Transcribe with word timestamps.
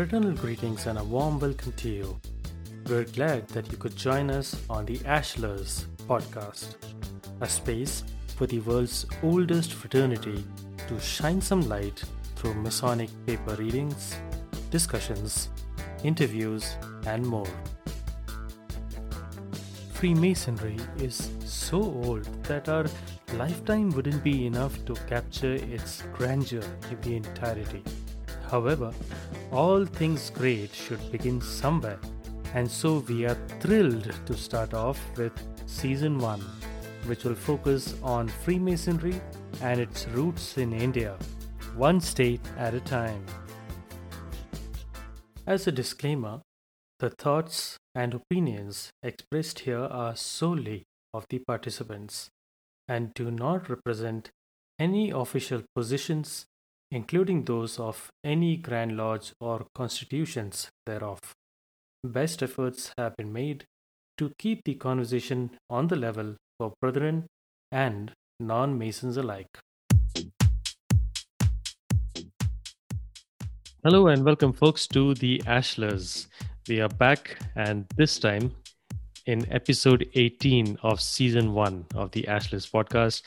fraternal 0.00 0.32
greetings 0.32 0.86
and 0.86 0.98
a 0.98 1.04
warm 1.04 1.38
welcome 1.38 1.72
to 1.72 1.90
you. 1.90 2.18
We're 2.88 3.04
glad 3.04 3.46
that 3.48 3.70
you 3.70 3.76
could 3.76 3.94
join 3.94 4.30
us 4.30 4.56
on 4.70 4.86
the 4.86 4.96
Ashlars 5.00 5.84
podcast, 6.08 6.76
a 7.42 7.46
space 7.46 8.02
for 8.34 8.46
the 8.46 8.60
world's 8.60 9.04
oldest 9.22 9.74
fraternity 9.74 10.42
to 10.88 10.98
shine 11.00 11.42
some 11.42 11.68
light 11.68 12.02
through 12.36 12.54
Masonic 12.54 13.10
paper 13.26 13.54
readings, 13.56 14.16
discussions, 14.70 15.50
interviews, 16.02 16.76
and 17.04 17.26
more. 17.26 17.52
Freemasonry 19.92 20.78
is 20.96 21.30
so 21.44 21.76
old 21.76 22.24
that 22.44 22.70
our 22.70 22.86
lifetime 23.34 23.90
wouldn't 23.90 24.24
be 24.24 24.46
enough 24.46 24.82
to 24.86 24.94
capture 25.06 25.52
its 25.52 26.04
grandeur 26.14 26.64
in 26.90 26.98
the 27.02 27.16
entirety. 27.16 27.82
However, 28.50 28.92
all 29.52 29.84
things 29.84 30.30
great 30.30 30.74
should 30.74 31.12
begin 31.12 31.40
somewhere, 31.40 32.00
and 32.52 32.68
so 32.68 32.98
we 33.08 33.24
are 33.24 33.36
thrilled 33.60 34.12
to 34.26 34.36
start 34.36 34.74
off 34.74 34.98
with 35.16 35.32
Season 35.66 36.18
1, 36.18 36.40
which 37.06 37.22
will 37.22 37.36
focus 37.36 37.94
on 38.02 38.26
Freemasonry 38.26 39.20
and 39.62 39.80
its 39.80 40.08
roots 40.08 40.58
in 40.58 40.72
India, 40.72 41.16
one 41.76 42.00
state 42.00 42.40
at 42.58 42.74
a 42.74 42.80
time. 42.80 43.24
As 45.46 45.66
a 45.68 45.72
disclaimer, 45.72 46.42
the 46.98 47.10
thoughts 47.10 47.76
and 47.94 48.14
opinions 48.14 48.90
expressed 49.02 49.60
here 49.60 49.78
are 49.78 50.16
solely 50.16 50.82
of 51.14 51.24
the 51.30 51.38
participants 51.38 52.28
and 52.88 53.14
do 53.14 53.30
not 53.30 53.68
represent 53.68 54.30
any 54.78 55.10
official 55.10 55.62
positions 55.74 56.46
including 56.92 57.44
those 57.44 57.78
of 57.78 58.10
any 58.24 58.56
Grand 58.56 58.96
Lodge 58.96 59.32
or 59.40 59.66
constitutions 59.76 60.68
thereof. 60.86 61.20
Best 62.02 62.42
efforts 62.42 62.92
have 62.98 63.16
been 63.16 63.32
made 63.32 63.64
to 64.18 64.32
keep 64.38 64.64
the 64.64 64.74
conversation 64.74 65.50
on 65.68 65.86
the 65.86 65.94
level 65.94 66.34
for 66.58 66.72
brethren 66.80 67.26
and 67.70 68.10
non 68.40 68.76
Masons 68.76 69.16
alike. 69.16 69.46
Hello 73.84 74.08
and 74.08 74.24
welcome, 74.24 74.52
folks, 74.52 74.88
to 74.88 75.14
the 75.14 75.38
Ashlars. 75.46 76.26
We 76.68 76.80
are 76.80 76.88
back, 76.88 77.38
and 77.54 77.86
this 77.96 78.18
time 78.18 78.52
in 79.26 79.46
episode 79.52 80.08
18 80.14 80.76
of 80.82 81.00
season 81.00 81.54
one 81.54 81.86
of 81.94 82.10
the 82.10 82.24
Ashlars 82.24 82.68
podcast, 82.68 83.22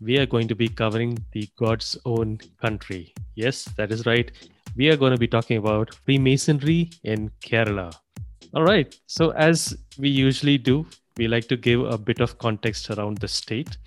we 0.00 0.18
are 0.18 0.26
going 0.26 0.48
to 0.48 0.54
be 0.54 0.68
covering 0.68 1.18
the 1.32 1.48
God's 1.58 1.96
own 2.04 2.38
country. 2.60 3.14
Yes, 3.34 3.64
that 3.76 3.90
is 3.90 4.06
right. 4.06 4.30
We 4.76 4.88
are 4.90 4.96
going 4.96 5.12
to 5.12 5.18
be 5.18 5.28
talking 5.28 5.56
about 5.56 5.94
Freemasonry 6.04 6.90
in 7.04 7.30
Kerala. 7.40 7.94
All 8.54 8.64
right. 8.64 8.94
So, 9.06 9.30
as 9.30 9.76
we 9.98 10.08
usually 10.08 10.58
do, 10.58 10.86
we 11.16 11.28
like 11.28 11.48
to 11.48 11.56
give 11.56 11.80
a 11.84 11.96
bit 11.96 12.20
of 12.20 12.38
context 12.38 12.90
around 12.90 13.18
the 13.18 13.28
state, 13.28 13.78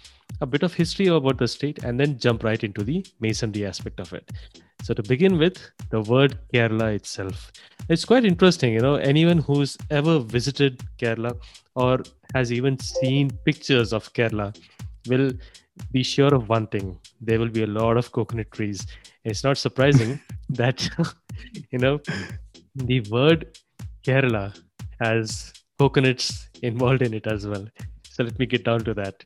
a 0.42 0.46
bit 0.46 0.64
of 0.64 0.74
history 0.74 1.08
about 1.08 1.38
the 1.38 1.48
state, 1.48 1.84
and 1.84 2.00
then 2.00 2.18
jump 2.18 2.44
right 2.44 2.64
into 2.64 2.84
the 2.84 3.06
Masonry 3.20 3.66
aspect 3.66 4.00
of 4.00 4.14
it. 4.14 4.32
So, 4.82 4.94
to 4.94 5.04
begin 5.04 5.38
with, 5.38 5.60
the 5.92 6.02
word 6.02 6.40
Kerala 6.54 6.96
itself. 6.96 7.52
It's 7.90 8.06
quite 8.06 8.26
interesting, 8.26 8.74
you 8.74 8.80
know, 8.80 8.96
anyone 8.96 9.40
who's 9.40 9.78
ever 9.90 10.20
visited 10.20 10.82
Kerala 10.98 11.40
or 11.76 12.02
has 12.34 12.52
even 12.52 12.80
seen 12.80 13.32
pictures 13.46 13.94
of 13.94 14.12
Kerala 14.14 14.56
will 15.08 15.32
be 15.92 16.04
sure 16.04 16.34
of 16.34 16.50
one 16.50 16.68
thing. 16.68 16.98
There 17.22 17.40
will 17.40 17.50
be 17.50 17.64
a 17.64 17.68
lot 17.68 17.98
of 17.98 18.12
coconut 18.12 18.52
trees. 18.52 18.86
It's 19.24 19.44
not 19.44 19.58
surprising 19.58 20.20
that 20.50 20.90
you 21.72 21.80
know 21.80 22.00
the 22.76 23.02
word 23.12 23.58
kerala 24.06 24.46
has 25.02 25.54
coconuts 25.78 26.50
involved 26.62 27.02
in 27.02 27.14
it 27.14 27.28
as 27.28 27.48
well. 27.48 27.68
So 28.10 28.24
let 28.24 28.38
me 28.40 28.46
get 28.46 28.66
down 28.66 28.84
to 28.86 28.94
that. 28.96 29.24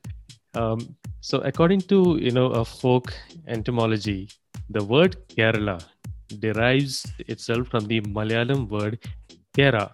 Um, 0.54 0.96
so 1.20 1.38
according 1.50 1.80
to 1.90 2.18
you 2.20 2.30
know 2.30 2.48
a 2.60 2.64
folk 2.64 3.12
entomology 3.48 4.28
the 4.76 4.82
word 4.92 5.16
kerala 5.36 5.76
derives 6.44 6.96
itself 7.32 7.68
from 7.72 7.86
the 7.92 8.00
malayalam 8.16 8.68
word 8.74 8.98
kera 9.56 9.84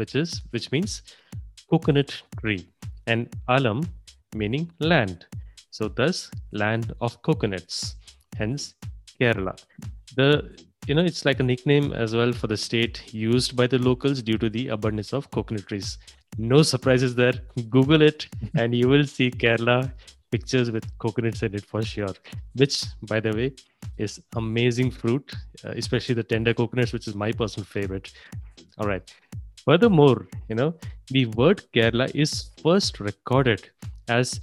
which 0.00 0.14
is 0.22 0.30
which 0.50 0.66
means 0.74 1.02
coconut 1.70 2.12
tree 2.40 2.62
and 3.06 3.34
alam 3.56 3.80
meaning 4.42 4.66
land 4.90 5.26
so, 5.72 5.88
thus, 5.88 6.30
land 6.52 6.92
of 7.00 7.20
coconuts, 7.22 7.96
hence 8.36 8.74
Kerala. 9.18 9.58
The 10.16 10.54
you 10.86 10.94
know 10.94 11.02
it's 11.02 11.24
like 11.24 11.40
a 11.40 11.42
nickname 11.42 11.94
as 11.94 12.14
well 12.14 12.30
for 12.32 12.46
the 12.46 12.58
state 12.58 13.14
used 13.14 13.56
by 13.56 13.66
the 13.66 13.78
locals 13.78 14.20
due 14.20 14.36
to 14.36 14.50
the 14.50 14.68
abundance 14.68 15.14
of 15.14 15.30
coconut 15.30 15.66
trees. 15.66 15.96
No 16.36 16.62
surprises 16.62 17.14
there. 17.14 17.32
Google 17.70 18.02
it, 18.02 18.26
and 18.54 18.74
you 18.74 18.86
will 18.86 19.06
see 19.06 19.30
Kerala 19.30 19.90
pictures 20.30 20.70
with 20.70 20.86
coconuts 20.98 21.42
in 21.42 21.54
it 21.54 21.64
for 21.64 21.82
sure. 21.82 22.14
Which, 22.54 22.84
by 23.08 23.20
the 23.20 23.32
way, 23.32 23.52
is 23.96 24.20
amazing 24.36 24.90
fruit, 24.90 25.34
uh, 25.64 25.70
especially 25.70 26.16
the 26.16 26.22
tender 26.22 26.52
coconuts, 26.52 26.92
which 26.92 27.08
is 27.08 27.14
my 27.14 27.32
personal 27.32 27.64
favorite. 27.64 28.12
All 28.76 28.86
right. 28.86 29.10
Furthermore, 29.64 30.26
you 30.50 30.54
know, 30.54 30.74
the 31.08 31.26
word 31.26 31.62
Kerala 31.74 32.14
is 32.14 32.50
first 32.62 33.00
recorded 33.00 33.70
as 34.08 34.38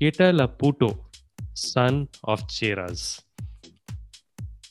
Ketalaputo, 0.00 0.96
son 1.54 2.08
of 2.24 2.46
Cheras. 2.46 3.20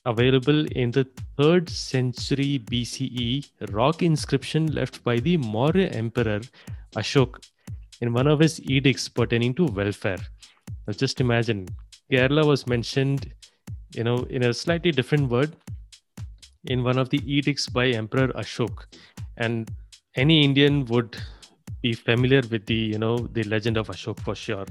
Available 0.06 0.66
in 0.68 0.92
the 0.92 1.06
3rd 1.38 1.70
century 1.70 2.60
BCE 2.60 3.46
rock 3.74 4.02
inscription 4.04 4.68
left 4.68 5.04
by 5.04 5.18
the 5.20 5.36
Maurya 5.36 5.90
Emperor 5.90 6.40
Ashok 6.96 7.44
in 8.00 8.14
one 8.14 8.28
of 8.28 8.40
his 8.40 8.62
edicts 8.70 9.10
pertaining 9.10 9.54
to 9.56 9.66
welfare. 9.66 10.20
Now 10.88 10.94
just 10.94 11.20
imagine, 11.20 11.68
Kerala 12.10 12.46
was 12.46 12.66
mentioned, 12.66 13.34
you 13.96 14.06
know, 14.06 14.20
in 14.30 14.44
a 14.44 14.54
slightly 14.54 14.92
different 14.92 15.30
word 15.30 15.58
in 16.66 16.86
one 16.86 16.98
of 16.98 17.10
the 17.10 17.22
edicts 17.26 17.68
by 17.68 17.88
Emperor 17.88 18.30
Ashok. 18.30 18.86
And 19.36 19.70
any 20.16 20.44
Indian 20.44 20.86
would 20.86 21.18
be 21.82 21.92
familiar 21.92 22.42
with 22.50 22.66
the, 22.66 22.76
you 22.76 22.98
know, 22.98 23.18
the 23.18 23.44
legend 23.44 23.76
of 23.76 23.90
Ashok 23.90 24.22
for 24.22 24.36
sure. 24.36 24.66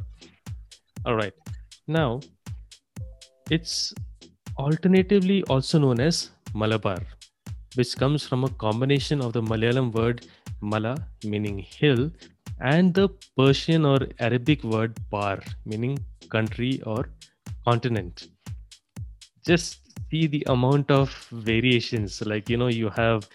All 1.07 1.15
right. 1.15 1.33
Now, 1.87 2.21
it's 3.49 3.95
alternatively 4.59 5.45
also 5.45 5.79
known 5.79 6.01
as 6.01 6.31
Malabar, 6.53 6.99
which 7.77 7.97
comes 7.97 8.27
from 8.27 8.43
a 8.43 8.49
combination 8.49 9.21
of 9.21 9.33
the 9.33 9.41
Malayalam 9.41 9.93
word 9.93 10.27
Mala, 10.61 10.97
meaning 11.25 11.59
hill, 11.59 12.11
and 12.61 12.93
the 12.93 13.09
Persian 13.37 13.85
or 13.85 14.01
Arabic 14.19 14.65
word 14.65 14.99
bar 15.09 15.41
meaning 15.65 15.97
country 16.29 16.83
or 16.85 17.09
continent. 17.65 18.27
Just 19.47 19.79
see 20.11 20.27
the 20.27 20.43
amount 20.49 20.91
of 20.91 21.15
variations. 21.31 22.21
Like, 22.27 22.51
you 22.51 22.57
know, 22.57 22.67
you 22.67 22.91
have 22.91 23.29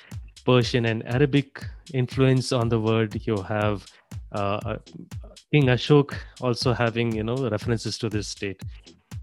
Persian 0.46 0.86
and 0.86 1.06
Arabic 1.08 1.66
influence 1.94 2.52
on 2.52 2.70
the 2.70 2.80
word, 2.80 3.22
you 3.26 3.38
have 3.42 3.86
uh, 4.32 4.78
King 5.52 5.66
Ashok 5.68 6.16
also 6.40 6.74
having 6.74 7.14
you 7.14 7.24
know 7.24 7.50
references 7.50 7.98
to 8.00 8.10
this 8.10 8.28
state. 8.28 8.62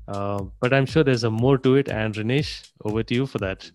Uh, 0.07 0.43
but 0.61 0.73
I'm 0.73 0.87
sure 0.87 1.05
there's 1.05 1.25
a 1.25 1.31
more 1.31 1.59
to 1.59 1.77
it. 1.77 1.89
And 1.89 2.15
Rinesh, 2.15 2.71
over 2.85 3.03
to 3.03 3.15
you 3.15 3.27
for 3.27 3.39
that. 3.39 3.71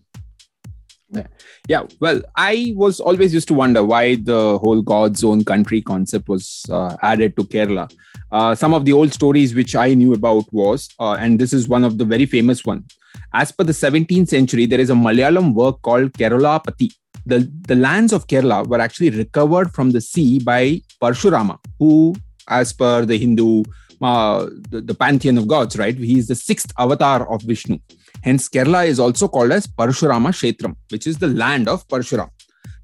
Yeah, 1.68 1.82
well, 2.00 2.20
I 2.36 2.72
was 2.74 2.98
always 2.98 3.32
used 3.32 3.46
to 3.48 3.54
wonder 3.54 3.84
why 3.84 4.16
the 4.16 4.58
whole 4.58 4.82
God's 4.82 5.22
own 5.22 5.44
country 5.44 5.80
concept 5.80 6.28
was 6.28 6.64
uh, 6.70 6.96
added 7.02 7.36
to 7.36 7.44
Kerala. 7.44 7.92
Uh, 8.32 8.54
some 8.54 8.74
of 8.74 8.84
the 8.84 8.92
old 8.92 9.12
stories 9.12 9.54
which 9.54 9.76
I 9.76 9.94
knew 9.94 10.12
about 10.12 10.52
was, 10.52 10.88
uh, 10.98 11.12
and 11.12 11.38
this 11.38 11.52
is 11.52 11.68
one 11.68 11.84
of 11.84 11.98
the 11.98 12.04
very 12.04 12.26
famous 12.26 12.64
one. 12.64 12.84
As 13.32 13.52
per 13.52 13.62
the 13.62 13.72
17th 13.72 14.28
century, 14.28 14.66
there 14.66 14.80
is 14.80 14.90
a 14.90 14.94
Malayalam 14.94 15.54
work 15.54 15.82
called 15.82 16.12
Kerala 16.14 16.62
Pati. 16.64 16.90
The, 17.26 17.50
the 17.68 17.74
lands 17.74 18.12
of 18.12 18.26
Kerala 18.26 18.66
were 18.66 18.80
actually 18.80 19.10
recovered 19.10 19.72
from 19.72 19.90
the 19.92 20.00
sea 20.00 20.38
by 20.38 20.82
Parshurama, 21.00 21.58
who 21.78 22.14
as 22.48 22.72
per 22.72 23.04
the 23.04 23.16
Hindu, 23.16 23.64
uh, 24.02 24.46
the, 24.68 24.82
the, 24.82 24.94
pantheon 24.94 25.38
of 25.38 25.48
gods, 25.48 25.78
right? 25.78 25.96
He 25.96 26.18
is 26.18 26.28
the 26.28 26.34
sixth 26.34 26.72
avatar 26.78 27.30
of 27.30 27.42
Vishnu. 27.42 27.78
Hence, 28.22 28.48
Kerala 28.48 28.86
is 28.86 29.00
also 29.00 29.28
called 29.28 29.52
as 29.52 29.66
Parshurama 29.66 30.28
Kshetram, 30.28 30.76
which 30.90 31.06
is 31.06 31.18
the 31.18 31.28
land 31.28 31.68
of 31.68 31.86
Parshuram. 31.88 32.28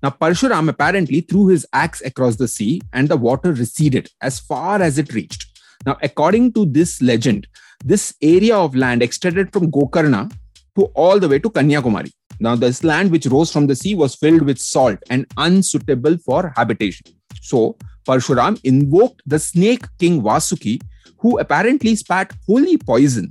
Now, 0.03 0.11
Parshuram 0.11 0.69
apparently 0.69 1.21
threw 1.21 1.49
his 1.49 1.67
axe 1.75 2.01
across 2.01 2.37
the 2.37 2.49
sea 2.49 2.81
and 2.93 3.09
the 3.09 3.17
water 3.17 3.53
receded 3.53 4.09
as 4.23 4.41
far 4.41 4.81
as 4.81 4.99
it 4.99 5.13
reached. 5.13 5.47
Now, 5.85 5.99
according 6.03 6.55
to 6.55 6.65
this 6.65 7.03
legend, 7.03 7.47
this 7.85 8.15
area 8.23 8.57
of 8.57 8.75
land 8.75 9.03
extended 9.03 9.53
from 9.53 9.71
Gokarna 9.71 10.33
to 10.79 10.85
all 10.95 11.19
the 11.19 11.29
way 11.29 11.39
to 11.39 11.51
Kanyakumari. 11.51 12.13
Now, 12.41 12.57
this 12.57 12.83
land 12.83 13.11
which 13.11 13.27
rose 13.27 13.53
from 13.53 13.67
the 13.67 13.77
sea 13.77 13.95
was 13.95 14.15
filled 14.15 14.43
with 14.43 14.59
salt 14.59 14.99
and 15.11 15.27
unsuitable 15.37 16.17
for 16.19 16.53
habitation. 16.57 17.07
So, 17.43 17.77
Parshuram 18.09 18.59
invoked 18.65 19.23
the 19.27 19.39
snake 19.39 19.85
king 19.99 20.23
Vasuki, 20.23 20.81
who 21.19 21.39
apparently 21.39 21.95
spat 21.95 22.33
holy 22.47 22.79
poison 22.79 23.29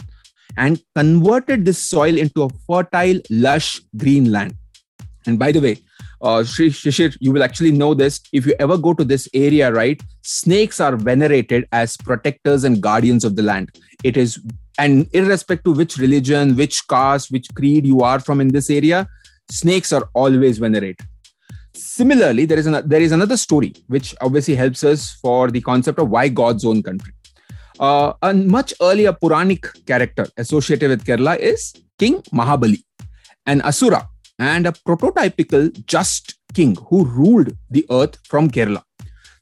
and 0.57 0.81
converted 0.95 1.65
this 1.65 1.81
soil 1.81 2.17
into 2.17 2.43
a 2.43 2.49
fertile, 2.67 3.19
lush 3.31 3.81
green 3.97 4.31
land. 4.31 4.53
And 5.25 5.39
by 5.39 5.51
the 5.51 5.59
way, 5.59 5.77
uh, 6.21 6.43
Shishir, 6.43 7.17
you 7.19 7.31
will 7.31 7.43
actually 7.43 7.71
know 7.71 7.93
this. 7.93 8.19
If 8.31 8.45
you 8.45 8.53
ever 8.59 8.77
go 8.77 8.93
to 8.93 9.03
this 9.03 9.27
area, 9.33 9.71
right, 9.71 10.01
snakes 10.21 10.79
are 10.79 10.95
venerated 10.95 11.67
as 11.71 11.97
protectors 11.97 12.63
and 12.63 12.81
guardians 12.81 13.23
of 13.23 13.35
the 13.35 13.41
land. 13.41 13.71
It 14.03 14.17
is, 14.17 14.39
and 14.79 15.07
irrespective 15.13 15.73
of 15.73 15.77
which 15.77 15.97
religion, 15.97 16.55
which 16.55 16.87
caste, 16.87 17.31
which 17.31 17.47
creed 17.53 17.85
you 17.85 18.01
are 18.01 18.19
from 18.19 18.41
in 18.41 18.47
this 18.47 18.69
area, 18.69 19.07
snakes 19.51 19.91
are 19.91 20.09
always 20.13 20.57
venerated. 20.57 21.05
Similarly, 21.75 22.45
there 22.45 22.57
is 22.57 22.65
an, 22.65 22.81
there 22.87 23.01
is 23.01 23.11
another 23.11 23.37
story 23.37 23.73
which 23.87 24.15
obviously 24.21 24.55
helps 24.55 24.83
us 24.83 25.11
for 25.21 25.51
the 25.51 25.61
concept 25.61 25.99
of 25.99 26.09
why 26.09 26.27
God's 26.29 26.65
own 26.65 26.81
country. 26.81 27.13
Uh, 27.79 28.13
a 28.21 28.33
much 28.33 28.73
earlier 28.81 29.13
Puranic 29.13 29.67
character 29.85 30.27
associated 30.37 30.89
with 30.89 31.05
Kerala 31.05 31.37
is 31.37 31.73
King 31.97 32.21
Mahabali, 32.33 32.83
an 33.45 33.61
Asura 33.61 34.07
and 34.37 34.65
a 34.65 34.71
prototypical 34.71 35.63
just 35.85 36.35
king 36.53 36.75
who 36.89 37.05
ruled 37.05 37.51
the 37.69 37.85
earth 37.89 38.17
from 38.25 38.49
Kerala. 38.49 38.83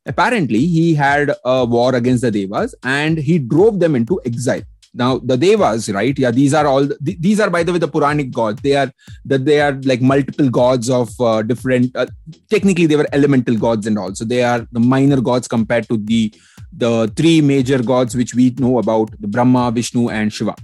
Apparently, 0.05 0.65
he 0.65 0.95
had 0.95 1.33
a 1.43 1.65
war 1.65 1.95
against 1.95 2.21
the 2.21 2.31
Devas 2.31 2.75
and 2.83 3.17
he 3.17 3.39
drove 3.39 3.79
them 3.79 3.95
into 3.95 4.19
exile. 4.25 4.61
Now, 4.97 5.19
the 5.19 5.37
Devas, 5.37 5.89
right? 5.89 6.17
Yeah, 6.17 6.31
these 6.31 6.53
are 6.53 6.65
all. 6.65 6.87
These 6.99 7.39
are, 7.39 7.49
by 7.49 7.63
the 7.63 7.73
way, 7.73 7.79
the 7.79 7.87
Puranic 7.87 8.31
gods. 8.31 8.61
They 8.61 8.75
are 8.75 8.91
that 9.25 9.45
they 9.45 9.61
are 9.61 9.73
like 9.83 10.01
multiple 10.01 10.49
gods 10.49 10.89
of 10.89 11.09
uh, 11.21 11.41
different. 11.41 11.95
Uh, 11.95 12.07
technically, 12.49 12.87
they 12.87 12.95
were 12.95 13.07
elemental 13.13 13.57
gods 13.57 13.87
and 13.87 13.97
all. 13.97 14.15
So 14.15 14.25
they 14.25 14.43
are 14.43 14.67
the 14.71 14.79
minor 14.79 15.21
gods 15.21 15.47
compared 15.47 15.87
to 15.89 15.97
the 15.97 16.33
the 16.71 17.11
three 17.15 17.41
major 17.41 17.81
gods 17.81 18.15
which 18.15 18.33
we 18.33 18.49
know 18.57 18.79
about: 18.79 19.11
the 19.19 19.27
Brahma, 19.27 19.71
Vishnu, 19.71 20.09
and 20.09 20.33
Shiva. 20.33 20.55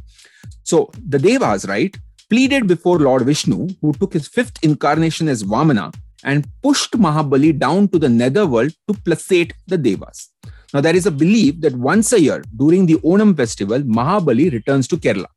So 0.64 0.90
the 1.08 1.20
Devas, 1.20 1.66
right? 1.68 1.96
pleaded 2.34 2.68
before 2.68 2.98
Lord 2.98 3.24
Vishnu, 3.28 3.68
who 3.80 3.94
took 3.94 4.14
his 4.14 4.28
fifth 4.28 4.58
incarnation 4.64 5.28
as 5.28 5.44
Vamana 5.44 5.94
and 6.24 6.48
pushed 6.64 6.94
Mahabali 6.94 7.58
down 7.60 7.88
to 7.90 8.00
the 8.00 8.10
netherworld 8.10 8.74
to 8.88 8.96
placate 9.06 9.54
the 9.68 9.78
Devas. 9.78 10.33
Now, 10.74 10.82
there 10.82 10.96
is 10.96 11.06
a 11.06 11.12
belief 11.12 11.62
that 11.62 11.76
once 11.76 12.12
a 12.14 12.20
year 12.20 12.44
during 12.58 12.88
the 12.88 12.96
Onam 12.96 13.38
festival, 13.38 13.80
Mahabali 13.82 14.52
returns 14.52 14.88
to 14.88 14.98
Kerala. 14.98 15.28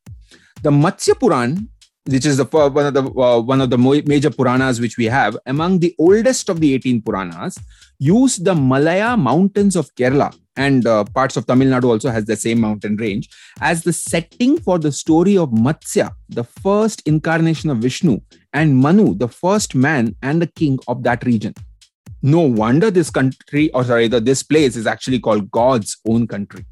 The 0.63 0.71
Matsya 0.71 1.19
Puran, 1.21 1.69
which 2.07 2.25
is 2.25 2.39
the 2.39 2.45
one 2.45 2.87
of 2.87 2.95
the 2.95 3.03
uh, 3.03 3.41
one 3.41 3.61
of 3.61 3.69
the 3.69 3.77
major 3.77 4.31
Puranas 4.31 4.81
which 4.81 4.97
we 4.97 5.05
have, 5.05 5.37
among 5.45 5.81
the 5.81 5.95
oldest 5.99 6.49
of 6.49 6.61
the 6.61 6.73
18 6.75 7.03
Puranas, 7.03 7.59
use 7.99 8.39
the 8.39 8.55
Malaya 8.55 9.17
mountains 9.17 9.77
of 9.77 9.95
Kerala 9.95 10.35
and 10.57 10.87
uh, 10.87 11.05
parts 11.05 11.37
of 11.37 11.47
Tamil 11.47 11.69
Nadu 11.69 11.85
also 11.85 12.11
has 12.11 12.25
the 12.25 12.37
same 12.37 12.61
mountain 12.61 12.97
range 12.97 13.29
as 13.61 13.83
the 13.83 13.93
setting 13.93 14.59
for 14.59 14.79
the 14.79 14.93
story 14.93 15.37
of 15.37 15.51
Matsya, 15.51 16.13
the 16.31 16.45
first 16.45 17.03
incarnation 17.07 17.69
of 17.69 17.79
Vishnu, 17.79 18.21
and 18.55 18.79
Manu, 18.79 19.15
the 19.15 19.29
first 19.29 19.75
man 19.75 20.17
and 20.23 20.41
the 20.41 20.47
king 20.47 20.79
of 20.89 21.03
that 21.03 21.25
region. 21.27 21.53
No 22.27 22.41
wonder 22.41 22.91
this 22.91 23.09
country, 23.09 23.71
or 23.71 23.85
sorry, 23.85 24.09
this 24.09 24.43
place 24.43 24.75
is 24.75 24.85
actually 24.85 25.21
called 25.21 25.49
God's 25.49 25.97
own 26.09 26.27
country. 26.27 26.65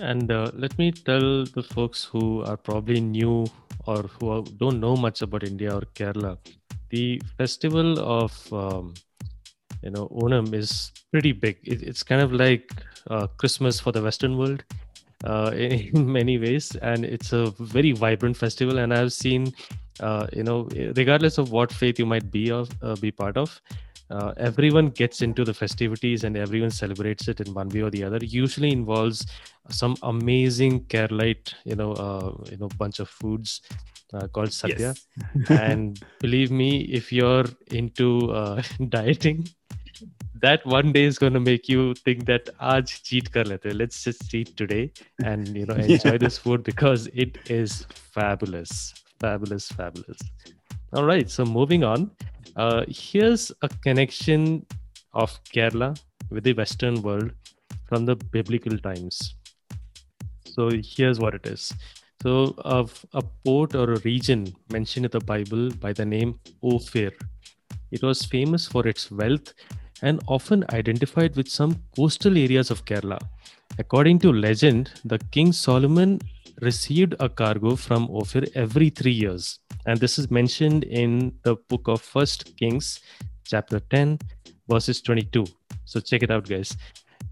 And 0.00 0.32
uh, 0.32 0.50
let 0.54 0.78
me 0.78 0.92
tell 0.92 1.44
the 1.44 1.62
folks 1.62 2.04
who 2.04 2.42
are 2.44 2.56
probably 2.56 3.02
new 3.02 3.44
or 3.86 4.04
who 4.04 4.42
don't 4.56 4.80
know 4.80 4.96
much 4.96 5.20
about 5.20 5.44
India 5.44 5.76
or 5.76 5.82
Kerala, 5.94 6.38
the 6.88 7.20
festival 7.36 7.98
of 7.98 8.32
um, 8.50 8.94
you 9.82 9.90
know 9.90 10.08
onam 10.08 10.54
is 10.54 10.90
pretty 11.10 11.32
big. 11.32 11.58
It, 11.62 11.82
it's 11.82 12.02
kind 12.02 12.22
of 12.22 12.32
like 12.32 12.70
uh, 13.10 13.26
christmas 13.36 13.78
for 13.78 13.92
the 13.92 14.02
western 14.02 14.38
world 14.38 14.64
uh, 15.24 15.50
in 15.54 16.10
many 16.10 16.38
ways. 16.38 16.74
And 16.76 17.04
it's 17.04 17.34
a 17.34 17.50
very 17.58 17.92
vibrant 17.92 18.38
festival. 18.38 18.78
And 18.78 18.94
i've 18.94 19.12
seen 19.12 19.52
uh, 20.00 20.28
you 20.32 20.44
know 20.44 20.66
regardless 20.96 21.36
of 21.36 21.52
what 21.52 21.70
faith 21.70 21.98
you 21.98 22.06
might 22.06 22.30
be 22.30 22.50
of 22.50 22.70
uh, 22.80 22.96
be 22.96 23.10
part 23.10 23.36
of 23.36 23.60
uh, 24.10 24.32
everyone 24.36 24.88
gets 24.88 25.22
into 25.22 25.44
the 25.44 25.54
festivities 25.54 26.24
and 26.24 26.36
everyone 26.36 26.70
celebrates 26.70 27.28
it 27.28 27.40
in 27.40 27.54
one 27.54 27.68
way 27.68 27.82
or 27.82 27.90
the 27.90 28.02
other 28.02 28.18
usually 28.22 28.72
involves 28.72 29.26
some 29.68 29.94
amazing 30.02 30.80
keralite 30.86 31.54
you 31.64 31.76
know 31.76 31.92
uh, 31.92 32.32
you 32.50 32.56
know 32.56 32.68
bunch 32.78 32.98
of 32.98 33.08
foods 33.08 33.60
uh, 34.12 34.26
called 34.28 34.48
Sadhya. 34.48 34.94
Yes. 34.94 35.50
and 35.50 36.02
believe 36.18 36.50
me, 36.50 36.80
if 36.82 37.12
you're 37.12 37.46
into 37.70 38.30
uh, 38.32 38.62
dieting, 38.88 39.48
that 40.42 40.64
one 40.64 40.92
day 40.92 41.04
is 41.04 41.18
going 41.18 41.34
to 41.34 41.40
make 41.40 41.68
you 41.68 41.94
think 41.94 42.24
that 42.26 42.48
aaj 42.60 42.92
cheat 43.08 43.30
kar 43.32 43.44
lete 43.44 43.74
let's 43.80 44.02
just 44.04 44.22
cheat 44.30 44.56
today 44.60 44.90
and 45.32 45.48
you 45.60 45.66
know 45.66 45.74
enjoy 45.86 46.12
yeah. 46.12 46.22
this 46.22 46.38
food 46.44 46.62
because 46.68 47.06
it 47.24 47.36
is 47.58 47.74
fabulous 48.16 48.72
fabulous 49.24 49.68
fabulous 49.80 50.22
all 50.92 51.04
right 51.04 51.30
so 51.30 51.44
moving 51.44 51.84
on. 51.84 52.10
Uh, 52.56 52.84
here's 52.88 53.52
a 53.62 53.68
connection 53.68 54.66
of 55.14 55.38
kerala 55.44 55.98
with 56.30 56.44
the 56.44 56.52
western 56.52 57.00
world 57.02 57.30
from 57.88 58.04
the 58.04 58.16
biblical 58.16 58.76
times. 58.78 59.34
So 60.46 60.70
here's 60.82 61.20
what 61.20 61.34
it 61.34 61.46
is. 61.46 61.72
So 62.22 62.54
of 62.58 63.04
a 63.14 63.22
port 63.22 63.74
or 63.74 63.92
a 63.92 64.00
region 64.00 64.52
mentioned 64.70 65.06
in 65.06 65.10
the 65.10 65.20
bible 65.20 65.70
by 65.70 65.92
the 65.92 66.04
name 66.04 66.38
ophir. 66.62 67.12
It 67.90 68.02
was 68.02 68.24
famous 68.24 68.66
for 68.66 68.86
its 68.86 69.10
wealth 69.10 69.54
and 70.02 70.20
often 70.26 70.64
identified 70.72 71.36
with 71.36 71.48
some 71.48 71.82
coastal 71.96 72.36
areas 72.36 72.70
of 72.70 72.84
Kerala. 72.84 73.18
According 73.78 74.18
to 74.20 74.32
legend, 74.32 74.90
the 75.04 75.18
King 75.30 75.52
Solomon 75.52 76.20
received 76.60 77.14
a 77.20 77.28
cargo 77.28 77.76
from 77.76 78.08
Ophir 78.10 78.44
every 78.54 78.90
three 78.90 79.12
years. 79.12 79.58
And 79.86 79.98
this 79.98 80.18
is 80.18 80.30
mentioned 80.30 80.84
in 80.84 81.32
the 81.42 81.56
book 81.68 81.88
of 81.88 82.00
First 82.00 82.56
Kings, 82.56 83.00
chapter 83.46 83.80
10, 83.80 84.18
verses 84.68 85.00
22. 85.00 85.44
So 85.84 86.00
check 86.00 86.22
it 86.22 86.30
out, 86.30 86.48
guys. 86.48 86.76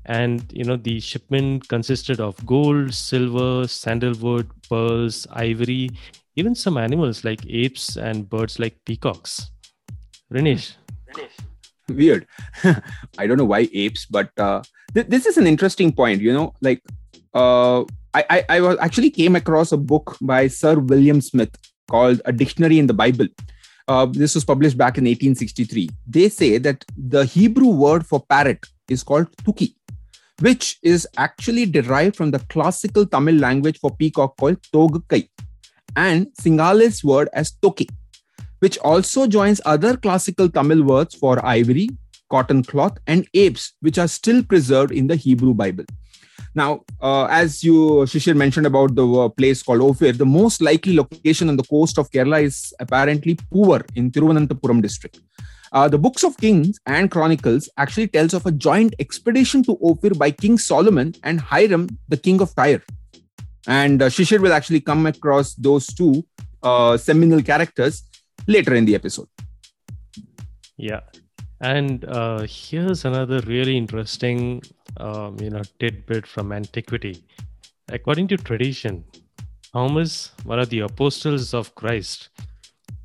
And 0.07 0.51
you 0.53 0.65
know, 0.65 0.77
the 0.77 1.01
shipment 1.01 1.69
consisted 1.69 2.21
of 2.21 2.45
gold, 2.47 2.95
silver, 2.95 3.69
sandalwood, 3.69 4.51
pearls, 4.69 5.27
ivory, 5.33 5.91
even 6.37 6.55
some 6.55 6.77
animals 6.79 7.25
like 7.25 7.45
apes 7.49 7.97
and 7.97 8.29
birds 8.29 8.59
like 8.59 8.77
peacocks. 8.85 9.51
Rinesh 10.33 10.75
weird 11.89 12.27
i 13.19 13.27
don't 13.27 13.39
know 13.39 13.45
why 13.45 13.69
apes 13.73 14.07
but 14.07 14.31
uh, 14.39 14.63
th- 14.95 15.07
this 15.07 15.27
is 15.27 15.37
an 15.37 15.47
interesting 15.47 15.93
point 15.93 16.21
you 16.21 16.33
know 16.33 16.53
like 16.61 16.83
uh, 17.35 17.83
I, 18.15 18.25
I, 18.31 18.45
I 18.49 18.61
was 18.61 18.79
actually 18.81 19.11
came 19.11 19.37
across 19.37 19.73
a 19.73 19.77
book 19.77 20.17
by 20.21 20.49
sir 20.49 20.79
william 20.79 21.21
smith 21.21 21.51
called 21.91 22.21
a 22.25 22.33
dictionary 22.33 22.79
in 22.79 22.87
the 22.87 22.95
bible 22.95 23.26
uh, 23.88 24.07
this 24.07 24.35
was 24.35 24.45
published 24.45 24.76
back 24.76 24.99
in 24.99 25.05
1863 25.05 25.88
they 26.07 26.29
say 26.29 26.59
that 26.59 26.85
the 26.97 27.25
hebrew 27.25 27.69
word 27.69 28.07
for 28.07 28.25
parrot 28.29 28.67
is 28.88 29.02
called 29.02 29.29
tuki 29.45 29.75
which 30.41 30.79
is 30.83 31.07
actually 31.17 31.67
derived 31.67 32.17
from 32.17 32.31
the 32.31 32.38
classical 32.50 33.07
tamil 33.07 33.35
language 33.35 33.79
for 33.79 33.95
peacock 33.97 34.37
called 34.37 34.61
togkai 34.75 35.29
and 35.97 36.26
sinhalese 36.41 37.02
word 37.05 37.29
as 37.33 37.52
toki 37.62 37.88
which 38.61 38.79
also 38.79 39.26
joins 39.26 39.61
other 39.64 39.97
classical 39.97 40.49
Tamil 40.49 40.83
words 40.83 41.14
for 41.14 41.45
ivory, 41.45 41.88
cotton 42.31 42.62
cloth, 42.62 42.99
and 43.07 43.26
apes, 43.35 43.75
which 43.81 43.99
are 43.99 44.09
still 44.09 44.43
preserved 44.43 44.93
in 44.93 45.07
the 45.07 45.17
Hebrew 45.17 45.55
Bible. 45.55 45.85
Now, 46.59 46.71
uh, 47.00 47.27
as 47.27 47.62
you, 47.62 47.77
Shishir, 48.11 48.35
mentioned 48.35 48.67
about 48.67 48.97
the 48.97 49.07
uh, 49.07 49.29
place 49.29 49.62
called 49.62 49.81
Ophir, 49.81 50.12
the 50.12 50.27
most 50.27 50.61
likely 50.61 50.95
location 50.97 51.49
on 51.49 51.57
the 51.57 51.62
coast 51.62 51.99
of 51.99 52.11
Kerala 52.11 52.43
is 52.43 52.75
apparently 52.81 53.37
Poovar 53.53 53.83
in 53.95 54.11
Thiruvananthapuram 54.11 54.83
district. 54.83 55.21
Uh, 55.73 55.87
the 55.87 55.99
books 55.99 56.25
of 56.25 56.37
Kings 56.38 56.81
and 56.87 57.12
Chronicles 57.12 57.69
actually 57.77 58.09
tells 58.09 58.35
of 58.35 58.45
a 58.47 58.50
joint 58.50 58.95
expedition 58.99 59.62
to 59.69 59.79
Ophir 59.83 60.15
by 60.23 60.31
King 60.33 60.59
Solomon 60.59 61.15
and 61.23 61.41
Hiram, 61.41 61.88
the 62.09 62.17
king 62.17 62.41
of 62.41 62.53
Tyre. 62.57 62.83
And 63.69 64.03
uh, 64.03 64.07
Shishir 64.07 64.41
will 64.41 64.53
actually 64.53 64.81
come 64.81 65.07
across 65.07 65.55
those 65.55 65.87
two 65.87 66.25
uh, 66.65 66.97
seminal 66.97 67.41
characters 67.41 68.03
later 68.49 68.75
in 68.75 68.85
the 68.85 68.97
episode. 68.97 69.29
Yeah. 70.77 71.03
And 71.61 72.05
uh, 72.05 72.47
here's 72.49 73.05
another 73.05 73.41
really 73.41 73.77
interesting, 73.77 74.62
um, 74.99 75.37
you 75.41 75.50
know, 75.50 75.62
tidbit 75.81 76.27
from 76.27 76.53
antiquity. 76.53 77.25
According 77.88 78.29
to 78.29 78.37
tradition, 78.37 79.05
Thomas, 79.73 80.33
one 80.45 80.61
of 80.61 80.71
the 80.71 80.81
apostles 80.81 81.55
of 81.55 81.75
Christ, 81.75 82.29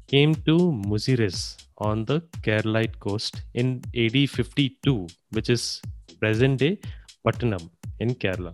came 0.08 0.36
to 0.36 0.58
Muziris 0.88 1.58
on 1.80 2.06
the 2.06 2.22
Keralite 2.44 3.00
coast 3.00 3.42
in 3.56 3.82
AD 3.96 4.30
52, 4.30 5.08
which 5.32 5.50
is 5.50 5.82
present 6.20 6.60
day 6.60 6.80
Pattanam 7.26 7.70
in 8.00 8.14
Kerala. 8.14 8.54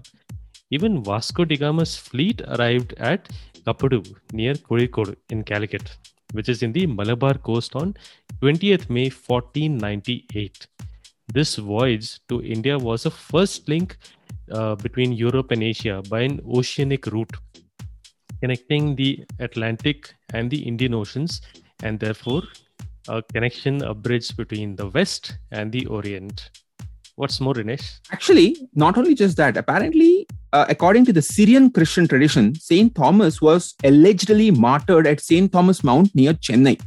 Even 0.72 1.04
Vasco 1.04 1.44
da 1.44 1.58
Gama's 1.58 1.98
fleet 1.98 2.42
arrived 2.48 2.94
at 3.00 3.28
Kapadu 3.66 4.16
near 4.32 4.54
Kozhikode 4.54 5.18
in 5.30 5.44
Calicut 5.44 5.98
which 6.34 6.50
is 6.50 6.64
in 6.64 6.72
the 6.72 6.86
Malabar 6.86 7.36
coast 7.36 7.76
on 7.76 7.96
20th 8.42 8.90
May 8.90 9.10
1498. 9.10 10.68
This 11.34 11.58
voyage 11.58 12.20
to 12.30 12.42
India 12.42 12.78
was 12.78 13.04
the 13.04 13.12
first 13.12 13.68
link 13.68 13.98
uh, 14.52 14.76
between 14.76 15.12
Europe 15.12 15.52
and 15.52 15.62
Asia 15.62 16.02
by 16.10 16.22
an 16.22 16.40
oceanic 16.48 17.06
route 17.08 17.36
connecting 18.42 18.96
the 18.96 19.26
Atlantic 19.40 20.14
and 20.34 20.50
the 20.50 20.66
Indian 20.66 20.94
Oceans, 20.94 21.42
and 21.84 22.00
therefore 22.00 22.44
a 23.10 23.22
connection, 23.22 23.84
a 23.84 23.94
bridge 23.94 24.36
between 24.38 24.78
the 24.78 24.88
West 24.88 25.38
and 25.52 25.70
the 25.74 25.86
Orient. 25.88 26.50
What's 27.18 27.42
more, 27.42 27.54
Rinesh? 27.54 28.00
Actually, 28.14 28.56
not 28.74 28.98
only 28.98 29.16
just 29.16 29.36
that, 29.36 29.58
apparently, 29.58 30.26
uh, 30.54 30.66
according 30.70 31.04
to 31.06 31.12
the 31.12 31.22
Syrian 31.22 31.72
Christian 31.72 32.08
tradition, 32.08 32.56
Saint 32.56 32.96
Thomas 32.96 33.42
was 33.42 33.76
allegedly 33.84 34.52
martyred 34.52 35.08
at 35.08 35.20
Saint 35.20 35.52
Thomas 35.52 35.84
Mount 35.84 36.16
near 36.16 36.34
Chennai 36.36 36.80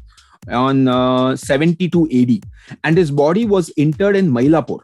on 0.48 0.88
uh, 0.88 1.36
72 1.36 2.08
AD, 2.12 2.76
and 2.84 2.96
his 2.96 3.10
body 3.10 3.46
was 3.46 3.70
interred 3.70 4.16
in 4.16 4.30
Mylapore. 4.30 4.82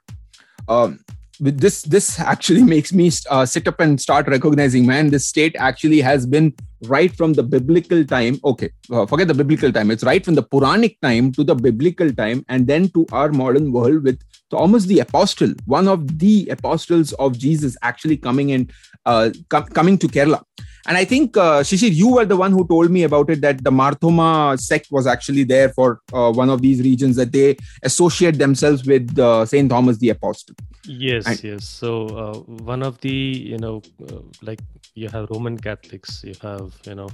Um, 0.69 1.01
this 1.41 1.83
this 1.83 2.19
actually 2.19 2.63
makes 2.75 2.93
me 2.93 3.11
uh, 3.31 3.47
sit 3.47 3.69
up 3.69 3.81
and 3.81 4.01
start 4.01 4.27
recognizing 4.27 4.87
man 4.87 5.09
this 5.09 5.27
state 5.27 5.55
actually 5.59 6.01
has 6.01 6.27
been 6.27 6.53
right 6.87 7.15
from 7.17 7.33
the 7.33 7.43
biblical 7.43 8.05
time. 8.05 8.39
Okay 8.45 8.71
uh, 8.91 9.07
forget 9.07 9.29
the 9.29 9.35
biblical 9.35 9.73
time. 9.73 9.91
It's 9.91 10.05
right 10.05 10.25
from 10.25 10.35
the 10.35 10.43
puranic 10.43 11.01
time 11.01 11.33
to 11.33 11.45
the 11.45 11.55
biblical 11.55 12.13
time 12.13 12.45
and 12.49 12.67
then 12.67 12.89
to 12.91 13.07
our 13.13 13.31
modern 13.31 13.73
world 13.73 14.03
with 14.03 14.21
thomas 14.51 14.87
the 14.87 15.01
apostle 15.01 15.53
one 15.67 15.89
of 15.89 16.19
the 16.19 16.49
apostles 16.51 17.13
of 17.15 17.39
jesus 17.39 17.77
actually 17.83 18.17
coming 18.17 18.51
in 18.51 18.71
uh, 19.07 19.31
com- 19.49 19.69
coming 19.79 19.99
to 19.99 20.09
kerala 20.09 20.43
and 20.89 20.97
I 20.97 21.05
think, 21.05 21.37
uh, 21.37 21.61
Shishir, 21.61 21.95
you 21.95 22.09
were 22.15 22.25
the 22.25 22.37
one 22.37 22.51
who 22.51 22.67
told 22.67 22.91
me 22.91 23.03
about 23.03 23.29
it 23.29 23.43
that 23.43 23.63
the 23.63 23.71
Marthoma 23.71 24.59
sect 24.59 24.89
was 24.91 25.07
actually 25.07 25.45
there 25.45 25.69
for 25.69 26.01
uh, 26.15 26.33
one 26.33 26.49
of 26.49 26.63
these 26.63 26.81
regions 26.81 27.15
that 27.17 27.31
they 27.31 27.59
associate 27.83 28.39
themselves 28.39 28.87
with 28.87 29.19
uh, 29.19 29.45
Saint 29.45 29.69
Thomas 29.69 29.99
the 29.99 30.09
Apostle. 30.09 30.55
Yes, 30.87 31.27
and, 31.27 31.45
yes. 31.45 31.69
So 31.69 32.07
uh, 32.07 32.39
one 32.73 32.83
of 32.83 32.99
the, 33.03 33.11
you 33.11 33.59
know, 33.59 33.83
uh, 34.09 34.21
like 34.41 34.61
you 34.95 35.11
have 35.11 35.29
Roman 35.31 35.59
Catholics, 35.59 36.25
you 36.25 36.33
have, 36.41 36.73
you 36.85 36.95
know, 36.95 37.11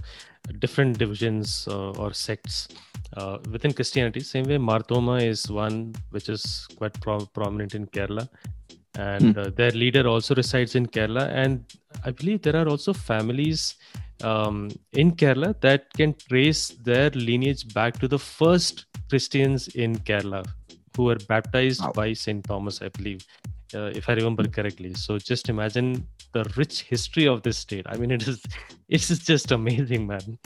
different 0.61 0.97
divisions 0.99 1.67
uh, 1.69 1.91
or 1.93 2.13
sects 2.13 2.69
uh, 3.17 3.39
within 3.51 3.73
Christianity. 3.73 4.21
Same 4.21 4.45
way, 4.45 4.57
Marthoma 4.57 5.21
is 5.21 5.51
one 5.51 5.97
which 6.11 6.29
is 6.29 6.69
quite 6.77 6.95
pro- 7.01 7.27
prominent 7.27 7.75
in 7.75 7.87
Kerala 7.89 8.29
and 8.97 9.35
hmm. 9.35 9.39
uh, 9.39 9.51
their 9.51 9.71
leader 9.73 10.07
also 10.07 10.35
resides 10.35 10.75
in 10.75 10.87
Kerala. 10.87 11.29
And 11.33 11.65
I 12.05 12.11
believe 12.11 12.43
there 12.43 12.57
are 12.57 12.69
also 12.69 12.93
families 12.93 13.77
um, 14.23 14.71
in 14.93 15.13
Kerala 15.13 15.61
that 15.61 15.93
can 15.95 16.15
trace 16.29 16.69
their 16.69 17.11
lineage 17.11 17.73
back 17.75 17.99
to 17.99 18.09
the 18.09 18.19
first 18.19 18.87
Christians 19.09 19.69
in 19.69 19.97
Kerala 19.97 20.45
who 20.97 21.05
were 21.05 21.19
baptized 21.29 21.81
wow. 21.83 21.93
by 21.93 22.13
Saint 22.13 22.45
Thomas, 22.45 22.81
I 22.81 22.89
believe, 22.89 23.27
uh, 23.75 23.91
if 23.95 24.09
I 24.09 24.15
remember 24.15 24.47
correctly. 24.47 24.95
So 24.95 25.19
just 25.19 25.49
imagine 25.49 26.07
the 26.33 26.45
rich 26.57 26.83
history 26.83 27.27
of 27.27 27.43
this 27.43 27.59
state. 27.59 27.87
I 27.89 27.97
mean, 27.97 28.11
it 28.11 28.27
is 28.29 28.43
it 28.89 29.11
is 29.11 29.19
just 29.21 29.51
amazing, 29.51 30.07
man. 30.07 30.39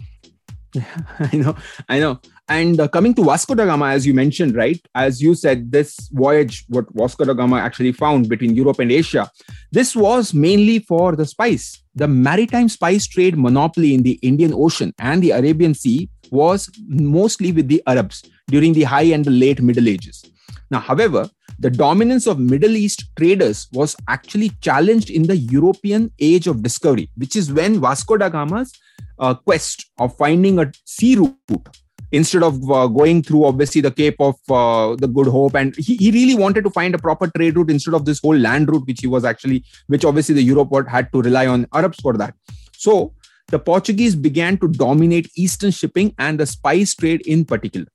I 1.18 1.36
know, 1.36 1.56
I 1.88 1.98
know. 1.98 2.20
And 2.48 2.80
uh, 2.80 2.88
coming 2.88 3.14
to 3.14 3.24
Vasco 3.24 3.54
da 3.54 3.64
Gama, 3.66 3.86
as 3.88 4.06
you 4.06 4.14
mentioned, 4.14 4.54
right? 4.54 4.80
As 4.94 5.20
you 5.20 5.34
said, 5.34 5.70
this 5.70 6.08
voyage, 6.12 6.64
what 6.68 6.86
Vasco 6.94 7.24
da 7.24 7.34
Gama 7.34 7.56
actually 7.56 7.92
found 7.92 8.28
between 8.28 8.54
Europe 8.54 8.78
and 8.78 8.90
Asia, 8.90 9.30
this 9.70 9.94
was 9.94 10.32
mainly 10.32 10.78
for 10.80 11.14
the 11.14 11.26
spice. 11.26 11.82
The 11.94 12.08
maritime 12.08 12.68
spice 12.68 13.06
trade 13.06 13.36
monopoly 13.36 13.94
in 13.94 14.02
the 14.02 14.18
Indian 14.22 14.52
Ocean 14.54 14.94
and 14.98 15.22
the 15.22 15.32
Arabian 15.32 15.74
Sea 15.74 16.08
was 16.30 16.70
mostly 16.86 17.52
with 17.52 17.68
the 17.68 17.82
Arabs 17.86 18.22
during 18.48 18.72
the 18.72 18.84
high 18.84 19.02
and 19.02 19.24
the 19.24 19.30
late 19.30 19.60
Middle 19.60 19.88
Ages. 19.88 20.24
Now, 20.70 20.80
however, 20.80 21.28
the 21.58 21.70
dominance 21.70 22.26
of 22.26 22.38
Middle 22.38 22.76
East 22.76 23.04
traders 23.16 23.66
was 23.72 23.96
actually 24.08 24.50
challenged 24.60 25.10
in 25.10 25.24
the 25.24 25.36
European 25.36 26.12
age 26.20 26.46
of 26.46 26.62
discovery, 26.62 27.10
which 27.16 27.34
is 27.34 27.52
when 27.52 27.80
Vasco 27.80 28.16
da 28.16 28.28
Gama's 28.28 28.72
uh, 29.18 29.34
quest 29.34 29.90
of 29.98 30.16
finding 30.16 30.58
a 30.60 30.70
sea 30.84 31.16
route 31.16 31.68
instead 32.12 32.42
of 32.42 32.70
uh, 32.70 32.86
going 32.86 33.22
through 33.22 33.44
obviously 33.44 33.80
the 33.80 33.90
cape 33.90 34.16
of 34.20 34.36
uh, 34.50 34.96
the 34.96 35.08
good 35.08 35.26
hope 35.26 35.54
and 35.54 35.76
he, 35.76 35.96
he 35.96 36.10
really 36.10 36.34
wanted 36.34 36.64
to 36.64 36.70
find 36.70 36.94
a 36.94 36.98
proper 36.98 37.26
trade 37.36 37.56
route 37.56 37.70
instead 37.70 37.92
of 37.92 38.04
this 38.04 38.20
whole 38.20 38.36
land 38.36 38.70
route 38.70 38.86
which 38.86 39.00
he 39.00 39.06
was 39.06 39.24
actually 39.24 39.62
which 39.88 40.04
obviously 40.06 40.34
the 40.34 40.42
europe 40.42 40.70
had 40.88 41.12
to 41.12 41.20
rely 41.20 41.46
on 41.46 41.66
arabs 41.74 42.00
for 42.00 42.14
that. 42.14 42.34
So 42.72 43.12
the 43.48 43.58
portuguese 43.58 44.14
began 44.14 44.56
to 44.58 44.68
dominate 44.68 45.30
eastern 45.36 45.70
shipping 45.70 46.14
and 46.18 46.40
the 46.40 46.46
spice 46.46 46.94
trade 46.94 47.20
in 47.26 47.44
particular 47.44 47.86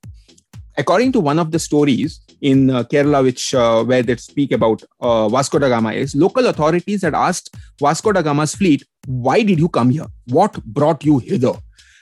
according 0.77 1.11
to 1.13 1.19
one 1.19 1.39
of 1.39 1.51
the 1.51 1.59
stories 1.59 2.19
in 2.41 2.69
uh, 2.69 2.83
Kerala, 2.83 3.23
which 3.23 3.53
uh, 3.53 3.83
where 3.83 4.03
they 4.03 4.15
speak 4.17 4.51
about 4.51 4.83
uh, 4.99 5.29
Vasco 5.29 5.59
da 5.59 5.69
Gama, 5.69 5.93
is 5.93 6.15
local 6.15 6.47
authorities 6.47 7.01
had 7.01 7.15
asked 7.15 7.55
Vasco 7.79 8.11
da 8.11 8.21
Gama's 8.21 8.55
fleet, 8.55 8.83
"Why 9.07 9.43
did 9.43 9.59
you 9.59 9.69
come 9.69 9.89
here? 9.89 10.07
What 10.27 10.63
brought 10.65 11.03
you 11.03 11.19
hither?" 11.19 11.53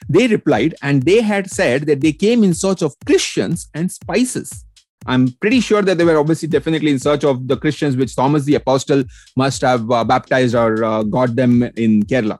They 0.09 0.27
replied, 0.27 0.75
and 0.81 1.03
they 1.03 1.21
had 1.21 1.49
said 1.49 1.83
that 1.83 2.01
they 2.01 2.11
came 2.11 2.43
in 2.43 2.53
search 2.53 2.81
of 2.81 2.95
Christians 3.05 3.69
and 3.73 3.91
spices. 3.91 4.65
I'm 5.05 5.29
pretty 5.41 5.61
sure 5.61 5.81
that 5.81 5.97
they 5.97 6.03
were 6.03 6.17
obviously 6.17 6.47
definitely 6.47 6.91
in 6.91 6.99
search 6.99 7.23
of 7.23 7.47
the 7.47 7.57
Christians, 7.57 7.95
which 7.95 8.15
Thomas 8.15 8.45
the 8.45 8.55
Apostle 8.55 9.03
must 9.35 9.61
have 9.61 9.89
uh, 9.89 10.03
baptized 10.03 10.53
or 10.53 10.83
uh, 10.83 11.03
got 11.03 11.35
them 11.35 11.63
in 11.75 12.03
Kerala. 12.03 12.37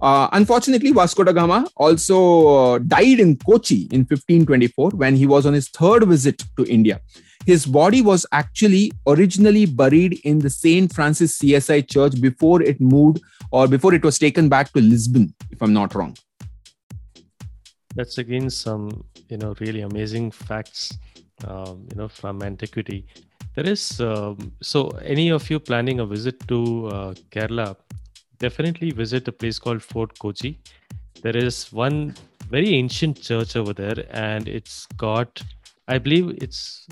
Uh, 0.00 0.28
unfortunately, 0.32 0.92
Vasco 0.92 1.24
da 1.24 1.32
Gama 1.32 1.66
also 1.76 2.48
uh, 2.48 2.78
died 2.78 3.20
in 3.20 3.36
Kochi 3.36 3.82
in 3.92 4.00
1524 4.00 4.90
when 4.90 5.14
he 5.14 5.26
was 5.26 5.44
on 5.44 5.52
his 5.52 5.68
third 5.68 6.04
visit 6.04 6.42
to 6.56 6.64
India. 6.64 7.00
His 7.46 7.66
body 7.66 8.00
was 8.00 8.26
actually 8.32 8.92
originally 9.06 9.66
buried 9.66 10.20
in 10.24 10.38
the 10.38 10.50
St. 10.50 10.92
Francis 10.92 11.38
CSI 11.38 11.88
church 11.88 12.20
before 12.20 12.62
it 12.62 12.80
moved 12.80 13.20
or 13.50 13.66
before 13.68 13.92
it 13.94 14.04
was 14.04 14.18
taken 14.18 14.48
back 14.48 14.72
to 14.72 14.80
Lisbon, 14.80 15.34
if 15.50 15.60
I'm 15.60 15.72
not 15.72 15.94
wrong. 15.94 16.16
That's 17.94 18.18
again 18.18 18.48
some, 18.50 19.04
you 19.28 19.36
know, 19.36 19.54
really 19.60 19.80
amazing 19.80 20.30
facts, 20.30 20.96
um, 21.46 21.86
you 21.90 21.96
know, 21.96 22.08
from 22.08 22.42
antiquity. 22.42 23.06
There 23.54 23.66
is, 23.68 24.00
um, 24.00 24.52
so 24.62 24.88
any 25.02 25.30
of 25.30 25.50
you 25.50 25.58
planning 25.58 26.00
a 26.00 26.06
visit 26.06 26.46
to 26.48 26.86
uh, 26.86 27.14
Kerala, 27.30 27.76
definitely 28.40 28.90
visit 28.90 29.28
a 29.28 29.32
place 29.32 29.58
called 29.58 29.82
Fort 29.82 30.18
Kochi. 30.18 30.58
There 31.22 31.36
is 31.36 31.72
one 31.72 32.14
very 32.48 32.74
ancient 32.74 33.22
church 33.22 33.54
over 33.54 33.72
there, 33.72 34.04
and 34.10 34.48
it's 34.48 34.86
got, 34.96 35.42
I 35.86 35.98
believe 35.98 36.38
it's, 36.42 36.86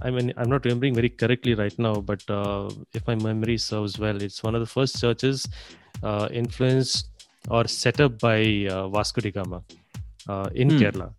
I 0.00 0.10
mean, 0.10 0.32
I'm 0.36 0.48
not 0.48 0.64
remembering 0.64 0.94
very 0.94 1.10
correctly 1.10 1.54
right 1.54 1.76
now, 1.78 1.96
but 1.96 2.22
uh, 2.30 2.70
if 2.94 3.06
my 3.06 3.16
memory 3.16 3.58
serves 3.58 3.98
well, 3.98 4.22
it's 4.22 4.42
one 4.42 4.54
of 4.54 4.60
the 4.60 4.66
first 4.66 5.00
churches 5.00 5.46
uh, 6.02 6.28
influenced 6.32 7.10
or 7.50 7.66
set 7.66 8.00
up 8.00 8.18
by 8.18 8.66
uh, 8.70 8.88
Vasco 8.88 9.20
da 9.20 9.30
Gama 9.30 9.62
uh, 10.28 10.48
in 10.54 10.70
hmm. 10.70 10.78
Kerala. 10.78 11.12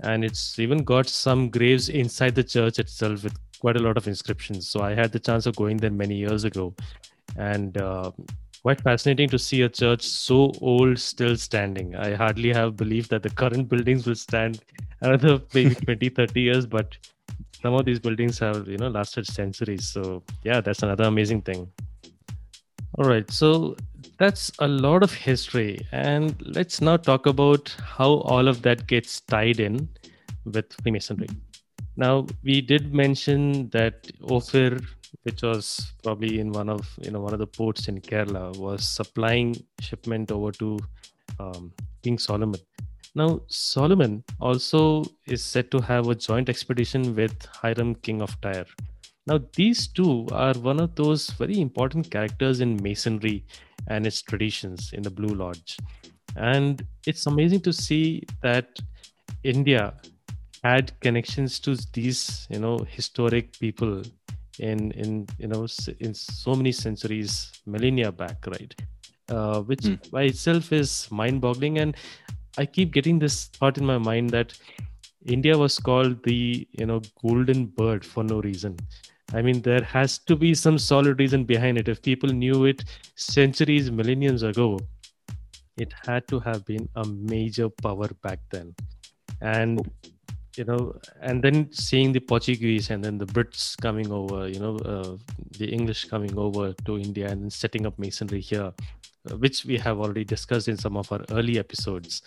And 0.00 0.24
it's 0.24 0.58
even 0.58 0.84
got 0.84 1.08
some 1.08 1.48
graves 1.50 1.88
inside 1.88 2.34
the 2.34 2.44
church 2.44 2.78
itself 2.78 3.24
with 3.24 3.36
quite 3.60 3.76
a 3.76 3.80
lot 3.80 3.96
of 3.96 4.06
inscriptions. 4.06 4.68
So 4.68 4.80
I 4.80 4.94
had 4.94 5.12
the 5.12 5.18
chance 5.18 5.46
of 5.46 5.56
going 5.56 5.76
there 5.78 5.90
many 5.90 6.16
years 6.16 6.44
ago. 6.44 6.74
And 7.36 7.76
uh, 7.78 8.12
quite 8.62 8.80
fascinating 8.80 9.28
to 9.30 9.38
see 9.38 9.62
a 9.62 9.68
church 9.68 10.02
so 10.02 10.52
old 10.60 10.98
still 10.98 11.36
standing. 11.36 11.94
I 11.96 12.14
hardly 12.14 12.52
have 12.52 12.76
believed 12.76 13.10
that 13.10 13.22
the 13.22 13.30
current 13.30 13.68
buildings 13.72 14.06
will 14.06 14.14
stand 14.14 14.60
another 15.00 15.40
maybe 15.54 15.74
20, 15.86 16.08
30 16.08 16.40
years, 16.40 16.66
but 16.66 16.96
some 17.62 17.74
of 17.74 17.84
these 17.84 17.98
buildings 17.98 18.38
have, 18.38 18.68
you 18.68 18.78
know, 18.78 18.88
lasted 18.88 19.26
centuries. 19.26 19.88
So 19.88 20.22
yeah, 20.44 20.60
that's 20.60 20.82
another 20.82 21.04
amazing 21.04 21.42
thing. 21.42 21.70
All 22.96 23.04
right. 23.04 23.30
So 23.30 23.76
that's 24.18 24.50
a 24.58 24.66
lot 24.68 25.02
of 25.02 25.12
history. 25.12 25.86
And 25.92 26.34
let's 26.40 26.80
now 26.80 26.96
talk 26.96 27.26
about 27.26 27.74
how 27.82 28.10
all 28.32 28.48
of 28.48 28.62
that 28.62 28.86
gets 28.86 29.20
tied 29.20 29.60
in 29.60 29.88
with 30.44 30.72
Freemasonry. 30.82 31.28
Now, 31.96 32.26
we 32.44 32.60
did 32.60 32.94
mention 32.94 33.68
that 33.70 34.10
Ophir 34.22 34.78
which 35.22 35.42
was 35.42 35.92
probably 36.02 36.40
in 36.40 36.52
one 36.52 36.68
of 36.68 36.88
you 37.02 37.10
know 37.10 37.20
one 37.20 37.32
of 37.32 37.38
the 37.38 37.46
ports 37.46 37.88
in 37.88 38.00
Kerala, 38.00 38.56
was 38.56 38.86
supplying 38.88 39.56
shipment 39.80 40.30
over 40.30 40.52
to 40.52 40.78
um, 41.38 41.72
King 42.02 42.18
Solomon. 42.18 42.60
Now 43.14 43.40
Solomon 43.48 44.24
also 44.40 45.04
is 45.26 45.44
said 45.44 45.70
to 45.70 45.80
have 45.80 46.08
a 46.08 46.14
joint 46.14 46.48
expedition 46.48 47.14
with 47.14 47.46
Hiram, 47.46 47.94
king 47.96 48.22
of 48.22 48.40
Tyre. 48.40 48.66
Now 49.26 49.40
these 49.54 49.88
two 49.88 50.26
are 50.32 50.54
one 50.54 50.80
of 50.80 50.94
those 50.94 51.30
very 51.30 51.60
important 51.60 52.10
characters 52.10 52.60
in 52.60 52.82
Masonry 52.82 53.44
and 53.88 54.06
its 54.06 54.22
traditions 54.22 54.90
in 54.92 55.02
the 55.02 55.10
Blue 55.10 55.34
Lodge, 55.34 55.76
and 56.36 56.86
it's 57.06 57.26
amazing 57.26 57.60
to 57.60 57.72
see 57.72 58.22
that 58.42 58.78
India 59.44 59.94
had 60.64 60.98
connections 61.00 61.60
to 61.60 61.76
these 61.92 62.46
you 62.50 62.58
know 62.58 62.78
historic 62.88 63.58
people 63.58 64.02
in 64.58 64.90
in 64.92 65.26
you 65.38 65.48
know 65.48 65.66
in 66.00 66.14
so 66.14 66.54
many 66.54 66.72
centuries 66.72 67.52
millennia 67.66 68.12
back 68.12 68.46
right? 68.46 68.74
Uh, 69.28 69.60
which 69.60 69.80
mm. 69.80 70.10
by 70.10 70.22
itself 70.22 70.72
is 70.72 71.06
mind 71.10 71.38
boggling 71.40 71.78
and 71.78 71.96
i 72.56 72.64
keep 72.64 72.92
getting 72.92 73.18
this 73.18 73.48
thought 73.56 73.76
in 73.76 73.84
my 73.84 73.98
mind 73.98 74.30
that 74.30 74.54
india 75.26 75.56
was 75.56 75.78
called 75.78 76.22
the 76.24 76.66
you 76.78 76.86
know 76.86 77.00
golden 77.22 77.66
bird 77.66 78.04
for 78.04 78.24
no 78.24 78.40
reason. 78.40 78.76
I 79.34 79.42
mean 79.42 79.60
there 79.60 79.82
has 79.82 80.16
to 80.30 80.34
be 80.36 80.54
some 80.54 80.78
solid 80.78 81.18
reason 81.20 81.44
behind 81.44 81.76
it. 81.76 81.86
If 81.86 82.00
people 82.00 82.30
knew 82.30 82.64
it 82.64 82.84
centuries 83.14 83.90
millenniums 83.90 84.42
ago 84.42 84.78
it 85.76 85.92
had 86.06 86.26
to 86.28 86.40
have 86.40 86.64
been 86.64 86.88
a 86.96 87.06
major 87.06 87.68
power 87.68 88.08
back 88.22 88.40
then. 88.50 88.74
And 89.40 89.80
you 90.58 90.64
know, 90.64 90.94
and 91.20 91.42
then 91.42 91.72
seeing 91.72 92.12
the 92.12 92.20
Portuguese 92.20 92.90
and 92.90 93.02
then 93.02 93.16
the 93.16 93.26
Brits 93.26 93.80
coming 93.80 94.10
over, 94.10 94.48
you 94.48 94.58
know, 94.58 94.76
uh, 94.78 95.16
the 95.56 95.66
English 95.66 96.06
coming 96.06 96.36
over 96.36 96.72
to 96.84 96.98
India 96.98 97.28
and 97.28 97.52
setting 97.52 97.86
up 97.86 97.98
masonry 97.98 98.40
here, 98.40 98.72
uh, 99.30 99.36
which 99.36 99.64
we 99.64 99.78
have 99.78 99.98
already 99.98 100.24
discussed 100.24 100.68
in 100.68 100.76
some 100.76 100.96
of 100.96 101.10
our 101.12 101.24
early 101.30 101.58
episodes. 101.58 102.22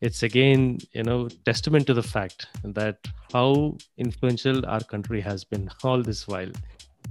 It's 0.00 0.22
again, 0.22 0.78
you 0.92 1.02
know, 1.02 1.28
testament 1.44 1.86
to 1.86 1.94
the 1.94 2.02
fact 2.02 2.46
that 2.64 2.98
how 3.32 3.76
influential 3.98 4.66
our 4.66 4.80
country 4.80 5.20
has 5.20 5.44
been 5.44 5.70
all 5.82 6.02
this 6.02 6.26
while. 6.26 6.52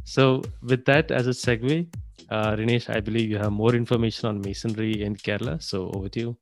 So, 0.05 0.41
with 0.63 0.85
that 0.85 1.11
as 1.11 1.27
a 1.27 1.31
segue, 1.31 1.87
uh, 2.29 2.55
Rinesh, 2.55 2.93
I 2.93 2.99
believe 2.99 3.29
you 3.29 3.37
have 3.37 3.51
more 3.51 3.75
information 3.75 4.27
on 4.27 4.41
masonry 4.41 5.01
in 5.03 5.15
Kerala. 5.15 5.61
So, 5.61 5.91
over 5.91 6.09
to 6.09 6.19
you. 6.19 6.37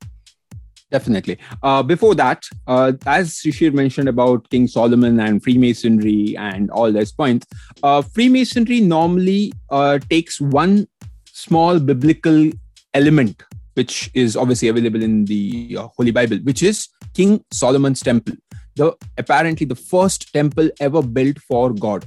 Definitely. 0.91 1.38
Uh, 1.63 1.81
before 1.81 2.15
that, 2.15 2.43
uh, 2.67 2.91
as 3.05 3.36
Shishir 3.36 3.74
mentioned 3.74 4.10
about 4.10 4.50
King 4.50 4.67
Solomon 4.67 5.21
and 5.21 5.41
Freemasonry 5.41 6.36
and 6.38 6.69
all 6.69 6.91
those 6.91 7.13
points, 7.13 7.48
uh, 7.81 8.01
Freemasonry 8.01 8.81
normally 8.81 9.53
uh, 9.69 10.00
takes 10.10 10.41
one 10.41 10.88
small 11.31 11.79
biblical 11.79 12.51
element, 12.93 13.41
which 13.75 14.12
is 14.13 14.36
obviously 14.36 14.67
available 14.67 15.01
in 15.01 15.24
the 15.25 15.77
uh, 15.79 15.88
Holy 15.95 16.12
Bible, 16.12 16.38
which 16.43 16.62
is 16.62 16.89
King 17.13 17.43
Solomon's 17.53 18.01
temple, 18.01 18.36
the 18.75 18.93
apparently 19.17 19.65
the 19.65 19.75
first 19.75 20.33
temple 20.33 20.69
ever 20.81 21.01
built 21.01 21.39
for 21.39 21.74
God. 21.74 22.05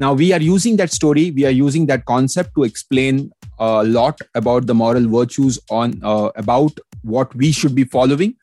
Now 0.00 0.14
we 0.14 0.32
are 0.32 0.40
using 0.40 0.76
that 0.76 0.90
story, 0.90 1.30
we 1.32 1.44
are 1.44 1.50
using 1.50 1.84
that 1.86 2.06
concept 2.06 2.54
to 2.54 2.64
explain 2.64 3.30
a 3.62 3.84
lot 3.84 4.18
about 4.34 4.66
the 4.66 4.74
moral 4.74 5.08
virtues 5.08 5.58
on 5.70 6.00
uh, 6.02 6.30
about 6.36 6.78
what 7.02 7.34
we 7.34 7.52
should 7.52 7.74
be 7.74 7.84
following. 7.84 8.34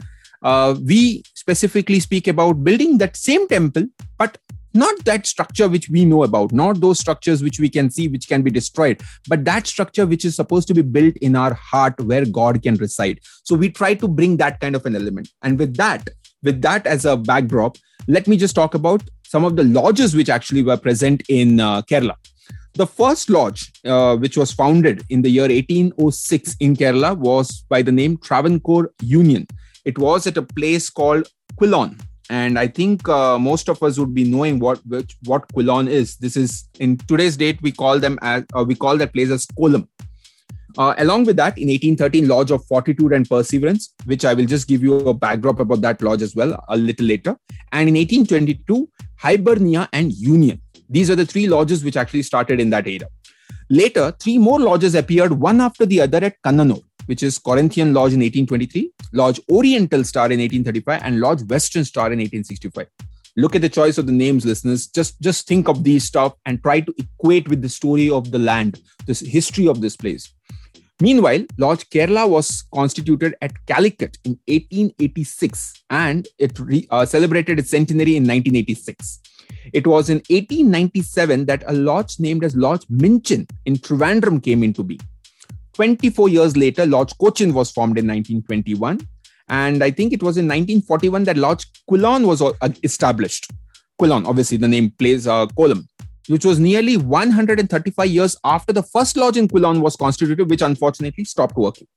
Uh, 0.42 0.76
we 0.92 1.24
specifically 1.36 2.00
speak 2.00 2.28
about 2.28 2.64
building 2.64 2.98
that 3.00 3.18
same 3.18 3.48
temple, 3.48 3.88
but 4.18 4.38
not 4.74 5.04
that 5.06 5.26
structure 5.26 5.68
which 5.68 5.90
we 5.90 6.06
know 6.06 6.24
about, 6.24 6.52
not 6.52 6.80
those 6.80 7.00
structures 7.00 7.42
which 7.44 7.60
we 7.60 7.70
can 7.70 7.90
see, 7.90 8.08
which 8.08 8.28
can 8.28 8.44
be 8.44 8.52
destroyed, 8.52 9.02
but 9.28 9.44
that 9.46 9.68
structure 9.68 10.06
which 10.06 10.24
is 10.24 10.36
supposed 10.36 10.68
to 10.68 10.74
be 10.74 10.82
built 10.82 11.18
in 11.18 11.36
our 11.36 11.54
heart 11.54 12.00
where 12.02 12.26
God 12.26 12.62
can 12.62 12.76
reside. 12.76 13.20
So 13.44 13.56
we 13.56 13.70
try 13.70 13.96
to 13.96 14.08
bring 14.08 14.38
that 14.38 14.60
kind 14.62 14.76
of 14.76 14.86
an 14.86 14.96
element. 14.96 15.30
And 15.42 15.60
with 15.60 15.76
that, 15.78 16.10
with 16.44 16.62
that 16.62 16.88
as 16.88 17.06
a 17.06 17.18
backdrop, 17.18 17.78
let 18.08 18.28
me 18.28 18.38
just 18.38 18.56
talk 18.56 18.74
about 18.74 19.02
some 19.26 19.44
of 19.44 19.56
the 19.56 19.64
lodges 19.64 20.16
which 20.16 20.30
actually 20.30 20.64
were 20.64 20.78
present 20.78 21.24
in 21.30 21.60
uh, 21.60 21.82
Kerala. 21.82 22.16
The 22.74 22.88
first 22.88 23.30
lodge, 23.30 23.72
uh, 23.86 24.16
which 24.18 24.38
was 24.38 24.52
founded 24.52 25.04
in 25.10 25.22
the 25.22 25.30
year 25.30 25.48
1806 25.48 26.56
in 26.60 26.76
Kerala, 26.76 27.18
was 27.18 27.64
by 27.70 27.82
the 27.82 27.92
name 27.92 28.18
Travancore 28.18 28.92
Union. 29.02 29.48
It 29.86 29.98
was 29.98 30.28
at 30.28 30.38
a 30.38 30.44
place 30.44 30.90
called 30.90 31.28
Quilon. 31.60 32.00
And 32.30 32.60
I 32.60 32.68
think 32.68 33.10
uh, 33.10 33.40
most 33.40 33.70
of 33.70 33.82
us 33.82 33.98
would 33.98 34.14
be 34.14 34.24
knowing 34.24 34.60
what 34.60 34.80
which, 34.86 35.18
what 35.26 35.52
Quilon 35.52 35.90
is. 35.90 36.16
This 36.18 36.38
is 36.38 36.70
in 36.80 36.98
today's 36.98 37.36
date 37.36 37.60
we 37.64 37.72
call 37.72 38.00
them 38.00 38.20
as 38.22 38.44
uh, 38.56 38.64
we 38.64 38.76
call 38.76 38.98
that 38.98 39.14
place 39.14 39.32
as 39.32 39.48
Kollam. 39.48 39.88
Uh, 40.78 40.94
along 41.00 41.26
with 41.26 41.36
that, 41.38 41.58
in 41.58 41.68
1813, 41.68 42.28
Lodge 42.28 42.52
of 42.52 42.64
Fortitude 42.66 43.12
and 43.12 43.28
Perseverance, 43.28 43.96
which 44.06 44.24
I 44.24 44.36
will 44.36 44.46
just 44.46 44.68
give 44.68 44.84
you 44.84 44.96
a 45.00 45.14
backdrop 45.14 45.60
about 45.60 45.82
that 45.82 46.02
lodge 46.02 46.22
as 46.22 46.36
well 46.36 46.64
a 46.70 46.78
little 46.78 47.08
later. 47.08 47.36
And 47.72 47.90
in 47.90 47.96
1822, 47.96 48.88
Hibernia 49.18 49.90
and 49.92 50.14
Union. 50.14 50.62
These 50.90 51.10
are 51.12 51.16
the 51.16 51.26
three 51.26 51.48
lodges 51.48 51.84
which 51.84 51.96
actually 51.96 52.24
started 52.24 52.60
in 52.60 52.72
that 52.72 52.88
era. 52.88 53.08
Later, 53.70 54.12
three 54.20 54.40
more 54.40 54.60
lodges 54.60 54.96
appeared 54.96 55.34
one 55.34 55.62
after 55.62 55.86
the 55.86 56.02
other 56.02 56.18
at 56.18 56.42
Kannanur, 56.42 56.82
which 57.06 57.22
is 57.22 57.38
Corinthian 57.38 57.94
Lodge 57.94 58.14
in 58.14 58.20
1823, 58.20 58.92
Lodge 59.14 59.40
Oriental 59.52 60.04
Star 60.04 60.26
in 60.26 60.40
1835, 60.40 61.02
and 61.04 61.20
Lodge 61.20 61.44
Western 61.44 61.86
Star 61.86 62.08
in 62.08 62.18
1865. 62.18 62.88
Look 63.38 63.56
at 63.56 63.62
the 63.62 63.70
choice 63.70 64.00
of 64.00 64.08
the 64.08 64.12
names, 64.12 64.46
listeners. 64.46 64.88
Just, 64.88 65.22
just 65.22 65.48
think 65.48 65.70
of 65.70 65.84
these 65.84 66.04
stuff 66.04 66.34
and 66.46 66.62
try 66.64 66.80
to 66.80 66.94
equate 66.98 67.48
with 67.48 67.62
the 67.62 67.70
story 67.70 68.10
of 68.10 68.32
the 68.32 68.40
land, 68.40 68.82
this 69.06 69.20
history 69.20 69.68
of 69.68 69.82
this 69.82 69.96
place. 69.96 70.34
Meanwhile, 71.02 71.46
Lodge 71.58 71.90
Kerala 71.90 72.28
was 72.28 72.64
constituted 72.74 73.36
at 73.42 73.66
Calicut 73.68 74.18
in 74.26 74.32
1886 74.48 75.74
and 75.90 76.28
it 76.38 76.60
re, 76.60 76.88
uh, 76.90 77.06
celebrated 77.06 77.60
its 77.60 77.70
centenary 77.70 78.18
in 78.18 78.24
1986. 78.24 79.20
It 79.74 79.88
was 79.88 80.10
in 80.10 80.18
1897 80.30 81.46
that 81.46 81.64
a 81.68 81.74
lodge 81.74 82.20
named 82.20 82.44
as 82.44 82.56
Lodge 82.56 82.86
Minchin 82.90 83.48
in 83.66 83.76
Trivandrum 83.76 84.44
came 84.44 84.64
into 84.64 84.84
being. 84.84 85.02
24 85.74 86.30
years 86.30 86.58
later, 86.58 86.86
Lodge 86.86 87.14
Cochin 87.20 87.54
was 87.54 87.72
formed 87.72 87.98
in 87.98 88.06
1921. 88.06 89.00
And 89.50 89.84
I 89.84 89.92
think 89.92 90.14
it 90.14 90.22
was 90.22 90.38
in 90.38 90.46
1941 90.46 91.24
that 91.24 91.38
Lodge 91.38 91.66
Quilon 91.90 92.28
was 92.28 92.42
uh, 92.42 92.52
established. 92.84 93.52
Quilon, 94.00 94.26
obviously, 94.28 94.58
the 94.58 94.68
name 94.68 94.92
plays 94.92 95.28
uh, 95.28 95.48
column, 95.48 95.88
which 96.28 96.46
was 96.46 96.60
nearly 96.60 96.98
135 96.98 98.08
years 98.08 98.38
after 98.44 98.72
the 98.72 98.84
first 98.84 99.18
lodge 99.18 99.38
in 99.38 99.48
Quilon 99.48 99.82
was 99.82 99.96
constituted, 99.96 100.50
which 100.50 100.62
unfortunately 100.62 101.26
stopped 101.26 101.58
working. 101.58 101.88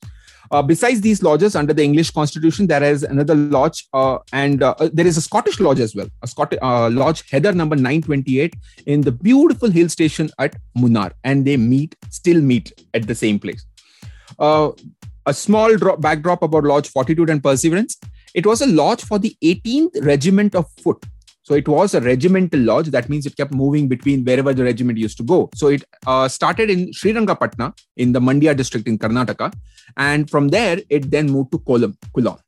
Uh, 0.52 0.60
besides 0.60 1.00
these 1.00 1.22
lodges 1.22 1.56
under 1.56 1.72
the 1.72 1.82
English 1.82 2.10
Constitution, 2.10 2.66
there 2.66 2.82
is 2.82 3.02
another 3.02 3.34
lodge, 3.34 3.86
uh, 3.94 4.18
and 4.34 4.62
uh, 4.62 4.74
there 4.92 5.06
is 5.06 5.16
a 5.16 5.22
Scottish 5.22 5.58
lodge 5.58 5.80
as 5.80 5.94
well, 5.96 6.06
a 6.22 6.26
Scottish 6.26 6.58
uh, 6.60 6.90
lodge, 6.90 7.28
Heather 7.30 7.52
number 7.52 7.74
928, 7.74 8.54
in 8.84 9.00
the 9.00 9.12
beautiful 9.12 9.70
hill 9.70 9.88
station 9.88 10.28
at 10.38 10.56
Munnar, 10.76 11.12
and 11.24 11.46
they 11.46 11.56
meet, 11.56 11.96
still 12.10 12.42
meet 12.42 12.70
at 12.92 13.06
the 13.06 13.14
same 13.14 13.38
place. 13.38 13.64
Uh, 14.38 14.72
a 15.24 15.32
small 15.32 15.74
drop, 15.76 16.02
backdrop 16.02 16.42
about 16.42 16.64
Lodge 16.64 16.90
Fortitude 16.90 17.30
and 17.30 17.42
Perseverance. 17.42 17.98
It 18.34 18.44
was 18.44 18.60
a 18.60 18.66
lodge 18.66 19.02
for 19.04 19.18
the 19.18 19.34
18th 19.42 20.04
Regiment 20.04 20.54
of 20.54 20.70
Foot, 20.82 21.02
so 21.42 21.54
it 21.54 21.66
was 21.66 21.94
a 21.94 22.00
regimental 22.00 22.60
lodge. 22.60 22.86
That 22.86 23.08
means 23.08 23.26
it 23.26 23.36
kept 23.36 23.52
moving 23.52 23.88
between 23.88 24.24
wherever 24.24 24.54
the 24.54 24.62
regiment 24.62 24.98
used 24.98 25.16
to 25.18 25.24
go. 25.24 25.50
So 25.54 25.68
it 25.68 25.82
uh, 26.06 26.28
started 26.28 26.70
in 26.70 26.90
Srirangapatna 26.92 27.76
in 27.96 28.12
the 28.12 28.20
Mandya 28.20 28.56
district 28.56 28.86
in 28.86 28.96
Karnataka. 28.96 29.52
And 29.96 30.30
from 30.30 30.48
there, 30.48 30.80
it 30.88 31.10
then 31.10 31.26
moved 31.26 31.50
to 31.52 31.58
Kollam, 31.58 31.96
Kulon. 32.16 32.38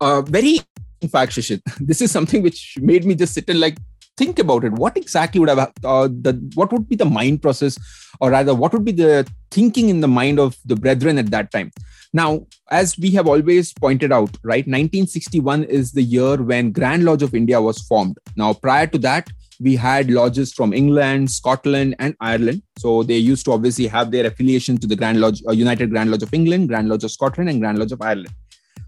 Uh, 0.00 0.22
very, 0.22 0.60
in 1.00 1.08
fact, 1.08 1.32
Shishir, 1.32 1.60
this 1.80 2.00
is 2.00 2.12
something 2.12 2.42
which 2.42 2.78
made 2.80 3.04
me 3.04 3.16
just 3.16 3.34
sit 3.34 3.50
and 3.50 3.58
like 3.58 3.78
think 4.16 4.38
about 4.38 4.64
it. 4.64 4.72
What 4.72 4.96
exactly 4.96 5.40
would 5.40 5.48
have 5.48 5.58
uh, 5.58 6.08
the 6.08 6.32
what 6.54 6.72
would 6.72 6.88
be 6.88 6.96
the 6.96 7.04
mind 7.04 7.42
process, 7.42 7.78
or 8.20 8.30
rather, 8.30 8.54
what 8.54 8.72
would 8.72 8.84
be 8.84 8.92
the 8.92 9.26
thinking 9.50 9.88
in 9.88 10.00
the 10.00 10.08
mind 10.08 10.38
of 10.38 10.56
the 10.64 10.76
brethren 10.76 11.18
at 11.18 11.30
that 11.30 11.50
time? 11.50 11.70
Now, 12.12 12.46
as 12.70 12.98
we 12.98 13.10
have 13.10 13.26
always 13.26 13.72
pointed 13.74 14.12
out, 14.12 14.30
right, 14.42 14.66
1961 14.66 15.64
is 15.64 15.92
the 15.92 16.02
year 16.02 16.42
when 16.42 16.72
Grand 16.72 17.04
Lodge 17.04 17.22
of 17.22 17.34
India 17.34 17.60
was 17.60 17.80
formed. 17.82 18.16
Now, 18.36 18.54
prior 18.54 18.86
to 18.86 18.98
that, 18.98 19.28
we 19.60 19.76
had 19.76 20.10
lodges 20.10 20.52
from 20.52 20.72
England, 20.72 21.30
Scotland, 21.30 21.96
and 21.98 22.14
Ireland. 22.20 22.62
So 22.78 23.02
they 23.02 23.16
used 23.16 23.44
to 23.46 23.52
obviously 23.52 23.86
have 23.86 24.10
their 24.10 24.26
affiliation 24.26 24.78
to 24.78 24.86
the 24.86 24.96
Grand 24.96 25.20
Lodge, 25.20 25.42
uh, 25.48 25.52
United 25.52 25.90
Grand 25.90 26.10
Lodge 26.10 26.22
of 26.22 26.32
England, 26.32 26.68
Grand 26.68 26.88
Lodge 26.88 27.04
of 27.04 27.10
Scotland, 27.10 27.50
and 27.50 27.60
Grand 27.60 27.78
Lodge 27.78 27.92
of 27.92 28.02
Ireland. 28.02 28.34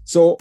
So 0.05 0.37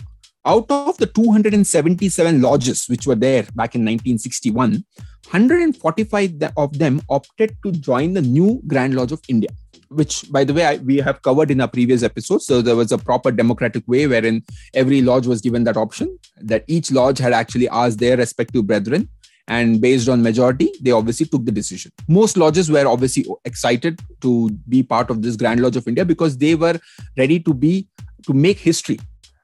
out 0.48 0.70
of 0.70 0.96
the 0.96 1.06
277 1.06 2.40
lodges 2.40 2.86
which 2.86 3.06
were 3.06 3.14
there 3.14 3.42
back 3.54 3.74
in 3.74 3.82
1961, 3.82 4.84
145 5.30 6.42
of 6.56 6.78
them 6.78 7.02
opted 7.10 7.56
to 7.62 7.70
join 7.72 8.14
the 8.14 8.22
new 8.22 8.60
Grand 8.66 8.94
Lodge 8.94 9.12
of 9.12 9.20
India 9.28 9.50
which 9.90 10.30
by 10.30 10.44
the 10.44 10.52
way 10.52 10.64
I, 10.66 10.76
we 10.76 10.98
have 10.98 11.22
covered 11.22 11.50
in 11.50 11.60
our 11.60 11.68
previous 11.68 12.02
episode 12.02 12.42
so 12.42 12.60
there 12.60 12.76
was 12.76 12.92
a 12.92 12.98
proper 12.98 13.30
democratic 13.30 13.86
way 13.86 14.06
wherein 14.06 14.44
every 14.74 15.00
lodge 15.02 15.26
was 15.26 15.40
given 15.40 15.64
that 15.64 15.76
option 15.76 16.18
that 16.36 16.64
each 16.66 16.92
lodge 16.92 17.18
had 17.18 17.32
actually 17.32 17.68
asked 17.68 17.98
their 17.98 18.16
respective 18.16 18.66
brethren. 18.66 19.08
And 19.50 19.80
based 19.80 20.10
on 20.10 20.22
majority 20.22 20.70
they 20.82 20.90
obviously 20.90 21.24
took 21.24 21.46
the 21.46 21.52
decision. 21.52 21.90
Most 22.06 22.36
lodges 22.36 22.70
were 22.70 22.86
obviously 22.86 23.24
excited 23.46 23.98
to 24.20 24.50
be 24.68 24.82
part 24.82 25.08
of 25.08 25.22
this 25.22 25.36
grand 25.36 25.60
lodge 25.60 25.76
of 25.76 25.88
india 25.88 26.04
because 26.04 26.36
they 26.36 26.54
were 26.54 26.78
ready 27.16 27.40
to 27.40 27.54
be 27.54 27.88
to 28.26 28.34
make 28.34 28.58
history 28.58 28.98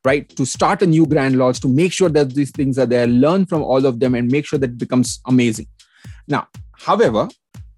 right 0.04 0.28
to 0.36 0.44
start 0.44 0.82
a 0.82 0.86
new 0.86 1.06
grand 1.06 1.38
lodge 1.38 1.60
to 1.60 1.68
make 1.68 1.92
sure 1.92 2.08
that 2.08 2.34
these 2.34 2.50
things 2.50 2.78
are 2.78 2.86
there 2.86 3.06
learn 3.06 3.46
from 3.46 3.62
all 3.62 3.86
of 3.86 4.00
them 4.00 4.14
and 4.14 4.30
make 4.30 4.46
sure 4.46 4.58
that 4.58 4.70
it 4.70 4.78
becomes 4.78 5.20
amazing 5.26 5.66
now 6.28 6.46
however 6.72 7.28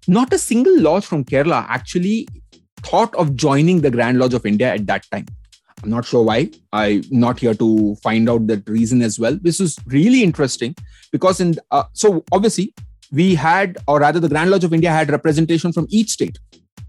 not 0.07 0.31
a 0.33 0.37
single 0.37 0.79
lodge 0.81 1.05
from 1.05 1.23
kerala 1.23 1.65
actually 1.67 2.27
thought 2.81 3.13
of 3.15 3.35
joining 3.35 3.81
the 3.81 3.91
Grand 3.91 4.19
Lodge 4.19 4.33
of 4.33 4.45
India 4.45 4.73
at 4.73 4.87
that 4.87 5.05
time. 5.11 5.25
I'm 5.83 5.89
not 5.89 6.05
sure 6.05 6.23
why. 6.23 6.49
I'm 6.73 7.03
not 7.11 7.39
here 7.39 7.53
to 7.53 7.95
find 7.97 8.29
out 8.29 8.47
that 8.47 8.67
reason 8.67 9.01
as 9.01 9.19
well. 9.19 9.37
This 9.41 9.59
is 9.59 9.77
really 9.85 10.23
interesting 10.23 10.75
because 11.11 11.39
in 11.39 11.55
uh, 11.71 11.83
so 11.93 12.23
obviously 12.31 12.73
we 13.11 13.35
had, 13.35 13.77
or 13.87 13.99
rather, 13.99 14.19
the 14.19 14.27
Grand 14.27 14.51
Lodge 14.51 14.63
of 14.63 14.73
India 14.73 14.89
had 14.89 15.09
representation 15.09 15.71
from 15.71 15.87
each 15.89 16.09
state. 16.09 16.37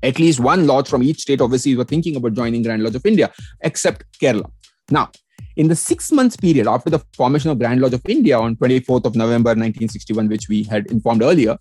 At 0.02 0.18
least 0.18 0.40
one 0.40 0.66
lodge 0.66 0.88
from 0.88 1.02
each 1.02 1.20
state, 1.20 1.40
obviously, 1.40 1.76
were 1.76 1.84
thinking 1.84 2.16
about 2.16 2.34
joining 2.34 2.62
Grand 2.62 2.82
Lodge 2.82 2.96
of 2.96 3.06
India, 3.06 3.32
except 3.60 4.04
Kerala. 4.20 4.50
Now, 4.90 5.10
in 5.58 5.66
the 5.66 5.76
six 5.76 6.12
months 6.12 6.36
period 6.36 6.68
after 6.68 6.88
the 6.88 7.00
formation 7.16 7.50
of 7.50 7.58
Grand 7.58 7.80
Lodge 7.80 7.92
of 7.92 8.08
India 8.08 8.38
on 8.38 8.54
24th 8.56 9.04
of 9.04 9.16
November 9.16 9.50
1961, 9.50 10.28
which 10.28 10.48
we 10.48 10.62
had 10.62 10.86
informed 10.86 11.20
earlier, 11.20 11.58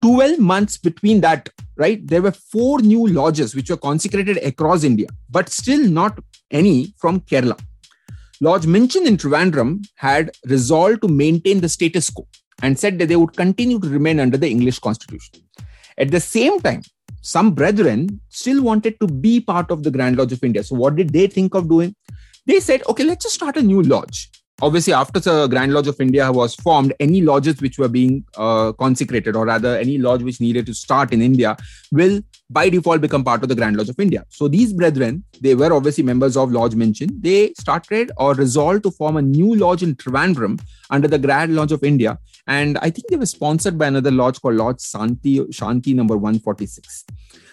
12 0.00 0.38
months 0.38 0.78
between 0.78 1.20
that, 1.20 1.50
right? 1.76 2.04
There 2.06 2.22
were 2.22 2.32
four 2.32 2.80
new 2.80 3.06
lodges 3.06 3.54
which 3.54 3.68
were 3.68 3.76
consecrated 3.76 4.38
across 4.38 4.82
India, 4.82 5.08
but 5.28 5.50
still 5.50 5.86
not 5.90 6.18
any 6.50 6.94
from 6.96 7.20
Kerala. 7.20 7.60
Lodge 8.40 8.66
Minchin 8.66 9.06
in 9.06 9.18
Trivandrum 9.18 9.84
had 9.96 10.30
resolved 10.46 11.02
to 11.02 11.08
maintain 11.08 11.60
the 11.60 11.68
status 11.68 12.08
quo 12.08 12.26
and 12.62 12.78
said 12.78 12.98
that 12.98 13.08
they 13.08 13.16
would 13.16 13.36
continue 13.36 13.78
to 13.78 13.88
remain 13.90 14.20
under 14.20 14.38
the 14.38 14.48
English 14.48 14.78
constitution. 14.78 15.42
At 15.98 16.10
the 16.10 16.20
same 16.20 16.60
time, 16.60 16.82
some 17.20 17.52
brethren 17.52 18.20
still 18.30 18.62
wanted 18.62 18.98
to 19.00 19.06
be 19.06 19.38
part 19.40 19.70
of 19.70 19.82
the 19.82 19.90
Grand 19.90 20.16
Lodge 20.16 20.32
of 20.32 20.42
India. 20.42 20.62
So, 20.62 20.76
what 20.76 20.96
did 20.96 21.12
they 21.12 21.26
think 21.26 21.54
of 21.54 21.68
doing? 21.68 21.94
They 22.48 22.60
said, 22.60 22.82
okay, 22.88 23.04
let's 23.04 23.26
just 23.26 23.34
start 23.34 23.58
a 23.58 23.62
new 23.62 23.82
lodge. 23.82 24.30
Obviously 24.60 24.92
after 24.92 25.20
the 25.20 25.46
grand 25.46 25.72
lodge 25.72 25.86
of 25.86 26.00
india 26.00 26.32
was 26.32 26.56
formed 26.56 26.92
any 26.98 27.20
lodges 27.20 27.60
which 27.60 27.78
were 27.78 27.88
being 27.96 28.24
uh, 28.36 28.72
consecrated 28.72 29.36
or 29.36 29.46
rather 29.46 29.76
any 29.78 29.98
lodge 29.98 30.24
which 30.24 30.40
needed 30.40 30.66
to 30.66 30.74
start 30.74 31.12
in 31.12 31.22
india 31.22 31.56
will 31.92 32.20
by 32.50 32.68
default 32.68 33.00
become 33.00 33.22
part 33.22 33.44
of 33.44 33.48
the 33.48 33.54
grand 33.54 33.76
lodge 33.76 33.88
of 33.88 34.00
india. 34.00 34.24
So 34.30 34.48
these 34.48 34.72
brethren 34.72 35.22
they 35.40 35.54
were 35.54 35.72
obviously 35.72 36.02
members 36.02 36.36
of 36.36 36.50
lodge 36.50 36.74
minchin 36.74 37.10
they 37.20 37.52
started 37.60 38.10
or 38.16 38.34
resolved 38.34 38.82
to 38.82 38.90
form 38.90 39.16
a 39.16 39.22
new 39.22 39.54
lodge 39.54 39.84
in 39.84 39.94
trivandrum 39.94 40.58
under 40.90 41.08
the 41.08 41.18
grand 41.18 41.54
lodge 41.54 41.72
of 41.72 41.82
india 41.82 42.18
and 42.46 42.78
i 42.78 42.90
think 42.90 43.06
they 43.08 43.16
were 43.16 43.26
sponsored 43.26 43.78
by 43.78 43.86
another 43.86 44.10
lodge 44.10 44.40
called 44.40 44.56
lodge 44.56 44.78
shanti 44.78 45.34
shanti 45.60 45.94
number 45.94 46.16
146 46.16 47.04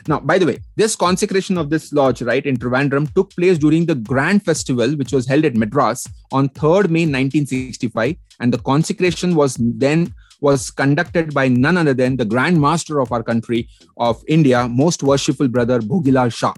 now, 0.08 0.19
by 0.19 0.38
the 0.38 0.45
way, 0.45 0.60
this 0.76 0.95
consecration 0.95 1.58
of 1.58 1.69
this 1.71 1.91
lodge, 1.91 2.21
right, 2.21 2.45
in 2.45 2.58
Trivandrum 2.58 3.12
took 3.15 3.36
place 3.36 3.58
during 3.58 3.88
the 3.88 3.95
grand 3.95 4.45
festival, 4.45 4.95
which 4.95 5.12
was 5.12 5.28
held 5.28 5.45
at 5.45 5.56
Madras 5.56 6.08
on 6.32 6.50
3rd 6.50 6.89
May 6.89 7.06
1965. 7.06 8.15
And 8.39 8.54
the 8.54 8.60
consecration 8.60 9.34
was 9.34 9.58
then 9.60 10.13
was 10.41 10.69
conducted 10.69 11.34
by 11.34 11.48
none 11.48 11.78
other 11.78 11.93
than 11.93 12.17
the 12.17 12.26
Grand 12.26 12.60
Master 12.60 13.00
of 13.00 13.12
our 13.12 13.24
country 13.24 13.67
of 13.98 14.21
India, 14.28 14.67
most 14.67 15.02
worshipful 15.02 15.48
brother 15.48 15.80
Bhogilal 15.80 16.32
Shah, 16.32 16.54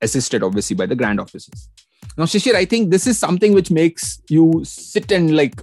assisted 0.00 0.42
obviously 0.42 0.76
by 0.76 0.86
the 0.86 0.94
grand 0.94 1.18
officers. 1.18 1.68
Now, 2.16 2.24
Shishir, 2.24 2.54
I 2.54 2.66
think 2.66 2.90
this 2.90 3.06
is 3.06 3.18
something 3.18 3.52
which 3.54 3.70
makes 3.70 4.20
you 4.28 4.60
sit 4.64 5.10
and 5.10 5.34
like 5.34 5.60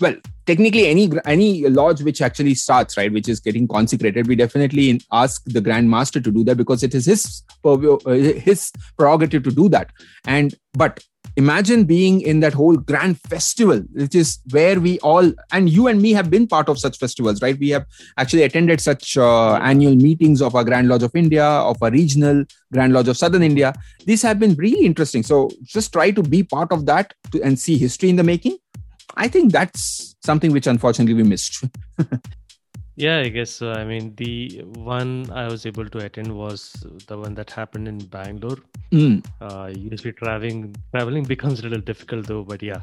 well 0.00 0.14
technically 0.46 0.86
any 0.86 1.10
any 1.24 1.66
lodge 1.68 2.02
which 2.02 2.20
actually 2.20 2.54
starts 2.54 2.96
right 2.96 3.12
which 3.12 3.28
is 3.28 3.40
getting 3.40 3.66
consecrated 3.66 4.26
we 4.26 4.36
definitely 4.36 5.00
ask 5.12 5.42
the 5.46 5.60
grand 5.60 5.90
master 5.90 6.20
to 6.20 6.30
do 6.30 6.44
that 6.44 6.56
because 6.56 6.82
it 6.82 6.94
is 6.94 7.06
his 7.06 7.42
uh, 7.64 7.76
his 8.10 8.72
prerogative 8.98 9.42
to 9.44 9.50
do 9.50 9.68
that. 9.70 9.90
And 10.26 10.54
but 10.72 11.02
imagine 11.36 11.84
being 11.84 12.20
in 12.20 12.40
that 12.40 12.52
whole 12.52 12.76
grand 12.76 13.18
festival 13.20 13.80
which 13.92 14.14
is 14.14 14.38
where 14.50 14.78
we 14.78 15.00
all 15.00 15.32
and 15.50 15.68
you 15.68 15.88
and 15.88 16.00
me 16.00 16.12
have 16.12 16.30
been 16.30 16.46
part 16.46 16.68
of 16.68 16.78
such 16.78 16.98
festivals 16.98 17.42
right? 17.42 17.58
We 17.58 17.70
have 17.70 17.86
actually 18.18 18.42
attended 18.42 18.80
such 18.80 19.16
uh, 19.16 19.54
annual 19.54 19.96
meetings 19.96 20.42
of 20.42 20.54
our 20.54 20.64
grand 20.64 20.88
lodge 20.88 21.02
of 21.02 21.16
india 21.16 21.44
of 21.44 21.82
our 21.82 21.90
regional 21.90 22.44
grand 22.72 22.92
lodge 22.92 23.08
of 23.08 23.16
southern 23.16 23.42
india. 23.42 23.72
These 24.04 24.22
have 24.22 24.38
been 24.38 24.54
really 24.54 24.84
interesting. 24.84 25.22
So 25.22 25.48
just 25.62 25.92
try 25.92 26.10
to 26.10 26.22
be 26.22 26.42
part 26.42 26.70
of 26.70 26.86
that 26.86 27.14
to, 27.32 27.42
and 27.42 27.58
see 27.58 27.78
history 27.78 28.10
in 28.10 28.16
the 28.16 28.22
making 28.22 28.58
I 29.16 29.28
think 29.28 29.52
that's 29.52 30.16
something 30.24 30.52
which 30.52 30.66
unfortunately 30.66 31.14
we 31.14 31.22
missed. 31.22 31.64
yeah, 32.96 33.18
I 33.18 33.28
guess 33.28 33.50
so. 33.50 33.72
I 33.72 33.84
mean, 33.84 34.14
the 34.16 34.62
one 34.64 35.30
I 35.30 35.46
was 35.48 35.66
able 35.66 35.88
to 35.88 35.98
attend 35.98 36.34
was 36.34 36.72
the 37.06 37.18
one 37.18 37.34
that 37.34 37.50
happened 37.50 37.88
in 37.88 37.98
Bangalore. 37.98 38.58
Mm. 38.92 39.24
Uh, 39.40 39.70
usually, 39.76 40.12
traveling 40.12 40.74
traveling 40.94 41.24
becomes 41.34 41.60
a 41.60 41.62
little 41.64 41.80
difficult 41.80 42.26
though. 42.26 42.42
But 42.42 42.62
yeah, 42.62 42.82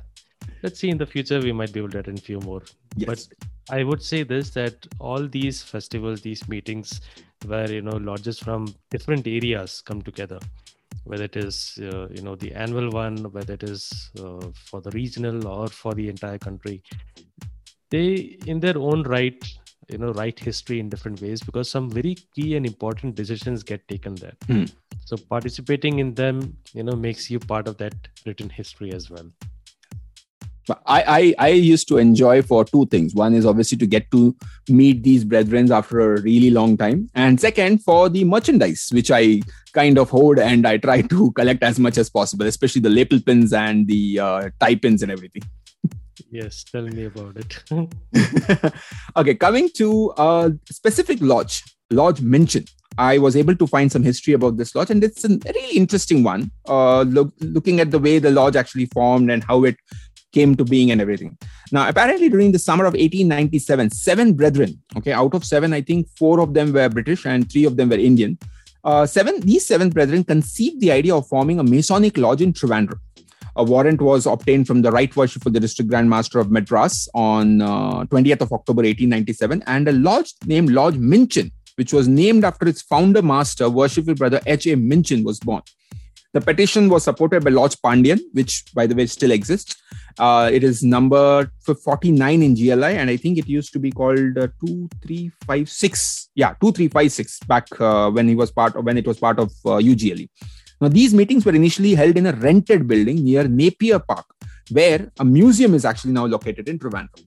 let's 0.64 0.80
see 0.80 0.90
in 0.90 0.98
the 0.98 1.06
future 1.06 1.40
we 1.40 1.52
might 1.52 1.74
be 1.74 1.80
able 1.80 1.90
to 1.90 2.00
attend 2.00 2.20
a 2.20 2.22
few 2.22 2.40
more. 2.40 2.62
Yes. 2.96 3.08
But 3.08 3.76
I 3.76 3.84
would 3.84 4.02
say 4.02 4.24
this 4.24 4.52
that 4.52 4.86
all 5.00 5.28
these 5.28 5.62
festivals, 5.62 6.22
these 6.22 6.48
meetings, 6.48 7.02
where 7.46 7.72
you 7.72 7.82
know 7.82 7.98
lodges 7.98 8.40
from 8.40 8.74
different 8.90 9.28
areas 9.28 9.82
come 9.82 10.02
together 10.02 10.40
whether 11.04 11.24
it 11.24 11.36
is 11.36 11.80
uh, 11.82 12.08
you 12.10 12.22
know 12.22 12.36
the 12.36 12.54
annual 12.54 12.90
one 12.90 13.18
whether 13.32 13.54
it 13.54 13.64
is 13.64 14.12
uh, 14.20 14.46
for 14.54 14.82
the 14.82 14.92
regional 14.92 15.48
or 15.48 15.68
for 15.68 15.94
the 15.94 16.08
entire 16.10 16.38
country 16.38 16.82
they 17.90 18.38
in 18.46 18.60
their 18.60 18.78
own 18.78 19.04
right 19.04 19.44
you 19.90 19.98
know 19.98 20.12
write 20.14 20.40
history 20.40 20.80
in 20.80 20.90
different 20.90 21.22
ways 21.22 21.42
because 21.42 21.70
some 21.70 21.90
very 21.90 22.16
key 22.36 22.56
and 22.56 22.66
important 22.66 23.16
decisions 23.16 23.64
get 23.64 23.88
taken 23.88 24.16
there 24.16 24.38
hmm. 24.48 24.66
so 25.04 25.18
participating 25.18 26.00
in 26.00 26.14
them 26.14 26.58
you 26.74 26.84
know 26.84 26.96
makes 26.96 27.30
you 27.30 27.40
part 27.40 27.68
of 27.68 27.78
that 27.78 27.94
written 28.26 28.50
history 28.50 28.92
as 28.94 29.10
well 29.10 29.30
I, 30.86 31.34
I, 31.40 31.48
I 31.48 31.48
used 31.50 31.88
to 31.90 31.98
enjoy 31.98 32.42
for 32.42 32.66
two 32.66 32.86
things. 32.88 33.14
One 33.16 33.34
is 33.34 33.46
obviously 33.46 33.78
to 33.80 33.88
get 33.88 34.10
to 34.12 34.36
meet 34.70 35.04
these 35.04 35.24
brethren 35.24 35.72
after 35.72 36.00
a 36.00 36.22
really 36.22 36.50
long 36.50 36.78
time, 36.78 37.10
and 37.16 37.40
second 37.40 37.84
for 37.84 38.10
the 38.10 38.24
merchandise, 38.24 38.90
which 38.92 39.12
I 39.12 39.42
kind 39.74 39.98
of 39.98 40.10
hoard 40.10 40.40
and 40.40 40.68
I 40.68 40.78
try 40.78 41.02
to 41.02 41.32
collect 41.36 41.64
as 41.64 41.80
much 41.80 41.98
as 41.98 42.10
possible, 42.10 42.46
especially 42.46 42.82
the 42.82 42.90
lapel 42.90 43.20
pins 43.20 43.54
and 43.54 43.88
the 43.88 44.20
uh, 44.20 44.50
tie 44.60 44.76
pins 44.76 45.02
and 45.04 45.12
everything. 45.12 45.44
Yes, 46.30 46.64
tell 46.64 46.84
me 46.84 47.06
about 47.06 47.38
it. 47.38 48.74
okay, 49.18 49.36
coming 49.36 49.70
to 49.76 50.14
a 50.18 50.52
specific 50.70 51.20
lodge, 51.22 51.64
Lodge 51.90 52.22
Minchin. 52.22 52.66
I 52.98 53.18
was 53.18 53.38
able 53.38 53.56
to 53.56 53.68
find 53.68 53.92
some 53.92 54.04
history 54.04 54.34
about 54.34 54.58
this 54.58 54.76
lodge, 54.76 54.90
and 54.90 55.04
it's 55.04 55.24
a 55.24 55.30
really 55.30 55.78
interesting 55.78 56.24
one. 56.24 56.52
Uh, 56.68 57.04
look, 57.04 57.34
looking 57.40 57.80
at 57.80 57.92
the 57.92 58.00
way 58.00 58.20
the 58.20 58.32
lodge 58.32 58.56
actually 58.56 58.88
formed 58.88 59.32
and 59.32 59.44
how 59.44 59.64
it 59.64 59.78
came 60.32 60.56
to 60.56 60.64
being 60.64 60.92
and 60.92 61.02
everything. 61.02 61.38
Now, 61.72 61.88
apparently, 61.88 62.30
during 62.30 62.52
the 62.52 62.60
summer 62.60 62.86
of 62.86 62.94
1897, 62.94 63.92
seven 63.92 64.34
brethren, 64.34 64.82
okay, 64.98 65.14
out 65.14 65.34
of 65.34 65.46
seven, 65.46 65.74
I 65.74 65.82
think 65.82 66.08
four 66.18 66.40
of 66.40 66.54
them 66.54 66.74
were 66.74 66.90
British 66.90 67.26
and 67.26 67.52
three 67.52 67.66
of 67.66 67.78
them 67.78 67.90
were 67.90 67.98
Indian. 67.98 68.38
Uh, 68.84 69.06
seven, 69.06 69.40
these 69.42 69.66
seven 69.66 69.90
brethren 69.90 70.24
conceived 70.24 70.82
the 70.82 70.92
idea 70.92 71.16
of 71.16 71.28
forming 71.28 71.60
a 71.60 71.64
Masonic 71.64 72.18
lodge 72.18 72.42
in 72.42 72.52
Trivandrum. 72.52 73.00
A 73.58 73.64
warrant 73.64 74.02
was 74.02 74.26
obtained 74.26 74.66
from 74.66 74.82
the 74.82 74.92
Right 74.92 75.14
Worshipful 75.16 75.52
the 75.52 75.60
District 75.60 75.90
Grand 75.90 76.10
Master 76.10 76.40
of 76.40 76.50
Madras 76.50 77.10
on 77.14 77.62
uh, 77.62 78.06
20th 78.06 78.42
of 78.42 78.54
October 78.54 78.82
1897, 78.82 79.62
and 79.68 79.88
a 79.88 79.92
lodge 79.92 80.34
named 80.46 80.72
Lodge 80.72 80.96
Minchin, 80.96 81.52
which 81.76 81.92
was 81.92 82.08
named 82.08 82.46
after 82.46 82.68
its 82.68 82.82
founder 82.82 83.22
master, 83.22 83.70
Worshipful 83.70 84.16
Brother 84.16 84.40
H. 84.46 84.68
A. 84.68 84.76
Minchin, 84.76 85.24
was 85.24 85.40
born. 85.40 85.62
The 86.34 86.40
petition 86.40 86.88
was 86.88 87.04
supported 87.04 87.44
by 87.44 87.50
Lodge 87.50 87.76
Pandian, 87.84 88.20
which, 88.32 88.64
by 88.74 88.88
the 88.88 88.96
way, 88.96 89.06
still 89.06 89.32
exists. 89.32 89.76
Uh, 90.20 90.50
it 90.52 90.64
is 90.64 90.84
number 90.84 91.52
49 91.66 92.44
in 92.44 92.54
GLI, 92.54 92.98
and 92.98 93.10
I 93.10 93.18
think 93.18 93.38
it 93.38 93.48
used 93.48 93.74
to 93.74 93.80
be 93.80 93.92
called 93.92 94.38
uh, 94.38 94.48
2356. 94.66 96.30
Yeah, 96.36 96.50
2356 96.62 97.40
back 97.42 97.68
uh, 97.80 98.10
when 98.12 98.28
he 98.28 98.36
was 98.36 98.52
part 98.52 98.76
of, 98.76 98.86
when 98.86 98.98
it 98.98 99.08
was 99.08 99.20
part 99.20 99.40
of 99.40 99.50
uh, 99.66 99.80
UGLE. 99.80 100.30
Now, 100.80 100.88
these 100.88 101.14
meetings 101.14 101.46
were 101.46 101.54
initially 101.54 101.94
held 101.94 102.18
in 102.18 102.26
a 102.26 102.34
rented 102.34 102.88
building 102.88 103.24
near 103.24 103.48
Napier 103.48 104.00
Park, 104.00 104.26
where 104.72 105.12
a 105.20 105.26
museum 105.26 105.74
is 105.74 105.86
actually 105.86 106.14
now 106.14 106.26
located 106.26 106.68
in 106.68 106.80
Trivandrum. 106.80 107.26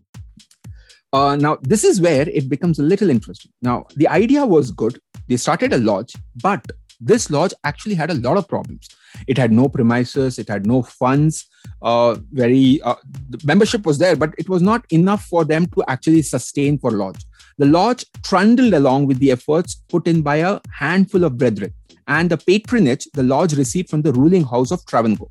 Uh, 1.13 1.37
now, 1.37 1.57
this 1.63 1.85
is 1.85 2.01
where 2.01 2.29
it 2.29 2.49
becomes 2.49 2.81
a 2.81 2.83
little 2.83 3.09
interesting. 3.09 3.53
Now, 3.63 3.87
the 3.95 4.09
idea 4.09 4.45
was 4.45 4.73
good. 4.73 4.99
They 5.29 5.37
started 5.37 5.73
a 5.73 5.79
lodge, 5.79 6.15
but 6.43 6.67
this 7.01 7.31
lodge 7.31 7.53
actually 7.65 7.95
had 7.95 8.11
a 8.11 8.15
lot 8.15 8.37
of 8.37 8.49
problems. 8.49 8.89
It 9.27 9.39
had 9.39 9.53
no 9.53 9.69
premises, 9.69 10.39
it 10.39 10.49
had 10.49 10.67
no 10.67 10.83
funds. 10.83 11.47
Uh, 11.83 12.17
very 12.33 12.81
uh, 12.83 12.97
membership 13.45 13.87
was 13.87 13.99
there, 13.99 14.17
but 14.17 14.35
it 14.39 14.49
was 14.49 14.63
not 14.63 14.85
enough 14.91 15.25
for 15.25 15.45
them 15.45 15.67
to 15.67 15.85
actually 15.89 16.23
sustain 16.23 16.79
for 16.79 16.91
lodge. 16.91 17.25
The 17.59 17.67
lodge 17.67 18.05
trundled 18.25 18.75
along 18.75 19.07
with 19.07 19.19
the 19.19 19.31
efforts 19.31 19.83
put 19.89 20.07
in 20.07 20.23
by 20.23 20.37
a 20.37 20.61
handful 20.73 21.25
of 21.25 21.39
brethren 21.39 21.73
and 22.09 22.31
the 22.31 22.37
patronage 22.37 23.07
the 23.15 23.23
lodge 23.23 23.55
received 23.55 23.89
from 23.89 24.03
the 24.03 24.13
ruling 24.13 24.45
house 24.45 24.71
of 24.71 24.85
Travancore. 24.87 25.31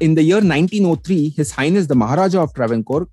In 0.00 0.14
the 0.14 0.22
year 0.22 0.36
1903, 0.36 1.30
His 1.30 1.52
Highness 1.52 1.86
the 1.86 1.94
Maharaja 1.94 2.42
of 2.42 2.52
Travancore 2.54 3.08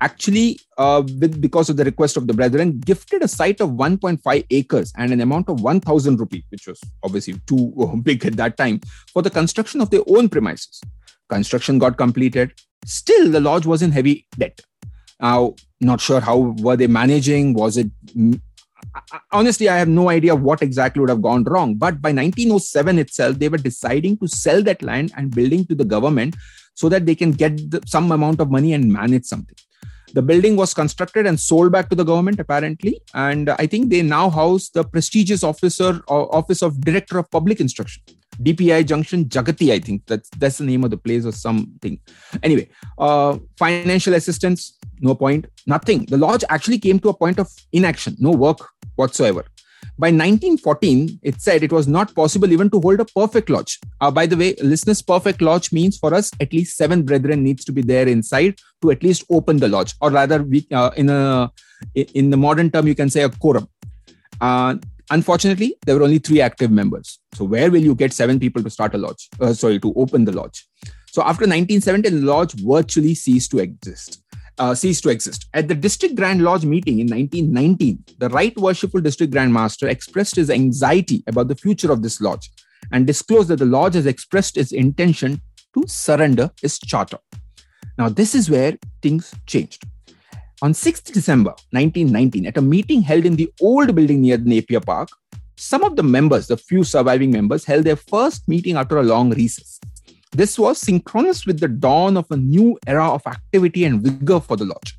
actually, 0.00 0.58
uh, 0.78 1.02
with 1.20 1.40
because 1.40 1.68
of 1.70 1.76
the 1.76 1.84
request 1.84 2.16
of 2.16 2.26
the 2.26 2.34
brethren, 2.34 2.80
gifted 2.80 3.22
a 3.22 3.28
site 3.28 3.60
of 3.60 3.70
1.5 3.70 4.46
acres 4.50 4.92
and 4.96 5.12
an 5.12 5.20
amount 5.20 5.48
of 5.48 5.60
1,000 5.60 6.18
rupee, 6.18 6.44
which 6.50 6.66
was 6.66 6.80
obviously 7.02 7.34
too 7.46 7.72
uh, 7.80 7.96
big 8.02 8.24
at 8.24 8.36
that 8.36 8.56
time, 8.56 8.80
for 9.12 9.22
the 9.22 9.30
construction 9.30 9.80
of 9.80 9.90
their 9.90 10.02
own 10.06 10.28
premises. 10.28 10.80
Construction 11.28 11.78
got 11.78 11.96
completed. 11.96 12.52
Still, 12.84 13.30
the 13.30 13.40
lodge 13.40 13.64
was 13.64 13.82
in 13.82 13.92
heavy 13.92 14.26
debt. 14.36 14.60
Now, 15.20 15.54
not 15.80 16.00
sure 16.00 16.20
how 16.20 16.38
were 16.38 16.76
they 16.76 16.88
managing. 16.88 17.54
Was 17.54 17.76
it 17.76 17.90
honestly, 19.30 19.68
I 19.68 19.78
have 19.78 19.88
no 19.88 20.10
idea 20.10 20.34
what 20.34 20.62
exactly 20.62 21.00
would 21.00 21.08
have 21.08 21.22
gone 21.22 21.44
wrong. 21.44 21.74
But 21.74 22.02
by 22.02 22.10
1907 22.10 22.98
itself, 22.98 23.38
they 23.38 23.48
were 23.48 23.58
deciding 23.58 24.18
to 24.18 24.28
sell 24.28 24.62
that 24.64 24.82
land 24.82 25.12
and 25.16 25.34
building 25.34 25.64
to 25.66 25.74
the 25.74 25.84
government 25.84 26.36
so 26.74 26.88
that 26.88 27.06
they 27.06 27.14
can 27.14 27.32
get 27.32 27.70
the, 27.70 27.82
some 27.86 28.10
amount 28.12 28.40
of 28.40 28.50
money 28.50 28.72
and 28.72 28.92
manage 28.92 29.24
something. 29.24 29.56
The 30.14 30.22
building 30.22 30.56
was 30.56 30.74
constructed 30.74 31.26
and 31.26 31.40
sold 31.40 31.72
back 31.72 31.88
to 31.88 31.96
the 31.96 32.04
government, 32.04 32.38
apparently. 32.38 33.00
And 33.14 33.50
I 33.50 33.66
think 33.66 33.90
they 33.90 34.02
now 34.02 34.28
house 34.28 34.68
the 34.68 34.84
prestigious 34.84 35.42
officer 35.42 36.02
uh, 36.08 36.24
office 36.24 36.62
of 36.62 36.80
director 36.80 37.18
of 37.18 37.30
public 37.30 37.60
instruction. 37.60 38.02
DPI 38.40 38.86
Junction, 38.86 39.26
Jagati, 39.26 39.72
I 39.72 39.78
think 39.78 40.02
that's 40.06 40.28
that's 40.38 40.58
the 40.58 40.64
name 40.64 40.84
of 40.84 40.90
the 40.90 40.96
place 40.96 41.24
or 41.26 41.32
something. 41.32 41.98
Anyway, 42.42 42.68
uh, 42.98 43.38
financial 43.58 44.14
assistance, 44.14 44.78
no 45.00 45.14
point, 45.14 45.46
nothing. 45.66 46.06
The 46.06 46.16
lodge 46.16 46.44
actually 46.48 46.78
came 46.78 46.98
to 47.00 47.10
a 47.10 47.14
point 47.14 47.38
of 47.38 47.48
inaction, 47.72 48.16
no 48.18 48.30
work 48.30 48.68
whatsoever. 48.96 49.44
By 49.98 50.08
1914, 50.08 51.20
it 51.22 51.40
said 51.40 51.62
it 51.62 51.70
was 51.70 51.86
not 51.86 52.14
possible 52.14 52.50
even 52.50 52.70
to 52.70 52.80
hold 52.80 53.00
a 53.00 53.04
perfect 53.04 53.50
lodge. 53.50 53.78
Uh, 54.00 54.10
by 54.10 54.24
the 54.24 54.36
way, 54.36 54.54
listeners, 54.62 55.02
perfect 55.02 55.42
lodge 55.42 55.70
means 55.70 55.98
for 55.98 56.14
us 56.14 56.30
at 56.40 56.52
least 56.52 56.76
seven 56.76 57.02
brethren 57.02 57.42
needs 57.42 57.62
to 57.66 57.72
be 57.72 57.82
there 57.82 58.08
inside 58.08 58.56
to 58.80 58.90
at 58.90 59.02
least 59.02 59.24
open 59.30 59.58
the 59.58 59.68
lodge, 59.68 59.94
or 60.00 60.10
rather, 60.10 60.42
we 60.42 60.66
uh, 60.72 60.90
in 60.96 61.10
a 61.10 61.50
in 61.94 62.30
the 62.30 62.36
modern 62.36 62.70
term 62.70 62.86
you 62.86 62.94
can 62.94 63.10
say 63.10 63.22
a 63.22 63.28
quorum. 63.28 63.68
Uh, 64.40 64.76
unfortunately, 65.10 65.76
there 65.84 65.96
were 65.96 66.04
only 66.04 66.18
three 66.18 66.40
active 66.40 66.70
members. 66.70 67.18
So 67.34 67.44
where 67.44 67.70
will 67.70 67.82
you 67.82 67.94
get 67.94 68.14
seven 68.14 68.40
people 68.40 68.62
to 68.62 68.70
start 68.70 68.94
a 68.94 68.98
lodge? 68.98 69.28
Uh, 69.40 69.52
sorry, 69.52 69.78
to 69.80 69.92
open 69.94 70.24
the 70.24 70.32
lodge. 70.32 70.66
So 71.12 71.20
after 71.20 71.44
1917, 71.44 72.20
the 72.20 72.26
lodge 72.26 72.54
virtually 72.54 73.14
ceased 73.14 73.50
to 73.50 73.58
exist 73.58 74.21
uh, 74.58 74.74
ceased 74.74 75.02
to 75.04 75.10
exist. 75.10 75.46
At 75.54 75.68
the 75.68 75.74
District 75.74 76.14
Grand 76.14 76.42
Lodge 76.42 76.64
meeting 76.64 77.00
in 77.00 77.06
1919, 77.06 78.04
the 78.18 78.28
Right 78.28 78.56
Worshipful 78.56 79.00
District 79.00 79.32
Grand 79.32 79.52
Master 79.52 79.88
expressed 79.88 80.36
his 80.36 80.50
anxiety 80.50 81.22
about 81.26 81.48
the 81.48 81.54
future 81.54 81.92
of 81.92 82.02
this 82.02 82.20
lodge 82.20 82.50
and 82.92 83.06
disclosed 83.06 83.48
that 83.48 83.58
the 83.58 83.64
lodge 83.64 83.94
has 83.94 84.06
expressed 84.06 84.56
its 84.56 84.72
intention 84.72 85.40
to 85.74 85.84
surrender 85.86 86.50
its 86.62 86.78
charter. 86.78 87.18
Now, 87.98 88.08
this 88.08 88.34
is 88.34 88.50
where 88.50 88.76
things 89.02 89.34
changed. 89.46 89.84
On 90.62 90.72
6th 90.72 91.12
December 91.12 91.50
1919, 91.70 92.46
at 92.46 92.56
a 92.56 92.62
meeting 92.62 93.02
held 93.02 93.24
in 93.24 93.36
the 93.36 93.52
old 93.60 93.94
building 93.94 94.20
near 94.20 94.38
Napier 94.38 94.80
Park, 94.80 95.08
some 95.56 95.84
of 95.84 95.96
the 95.96 96.02
members, 96.02 96.46
the 96.46 96.56
few 96.56 96.84
surviving 96.84 97.30
members, 97.30 97.64
held 97.64 97.84
their 97.84 97.96
first 97.96 98.48
meeting 98.48 98.76
after 98.76 98.98
a 98.98 99.02
long 99.02 99.30
recess. 99.30 99.80
This 100.34 100.58
was 100.58 100.78
synchronous 100.78 101.44
with 101.44 101.60
the 101.60 101.68
dawn 101.68 102.16
of 102.16 102.26
a 102.30 102.38
new 102.38 102.78
era 102.86 103.06
of 103.06 103.26
activity 103.26 103.84
and 103.84 104.00
vigor 104.00 104.40
for 104.40 104.56
the 104.56 104.64
lodge. 104.64 104.98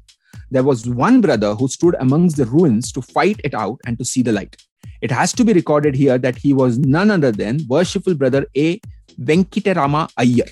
There 0.52 0.62
was 0.62 0.88
one 0.88 1.22
brother 1.22 1.56
who 1.56 1.68
stood 1.68 1.96
amongst 2.00 2.38
the 2.38 2.46
ruins 2.46 2.92
to 2.92 3.02
fight 3.02 3.42
it 3.44 3.56
out 3.56 3.80
and 3.88 3.98
to 3.98 4.06
see 4.06 4.22
the 4.22 4.32
light. 4.32 4.56
It 5.02 5.10
has 5.10 5.34
to 5.34 5.44
be 5.44 5.52
recorded 5.52 5.96
here 5.96 6.20
that 6.20 6.38
he 6.38 6.54
was 6.54 6.78
none 6.78 7.10
other 7.10 7.32
than 7.32 7.62
worshipful 7.68 8.14
brother 8.14 8.46
A. 8.56 8.80
Venkitarama 9.20 10.12
Ayyar. 10.20 10.52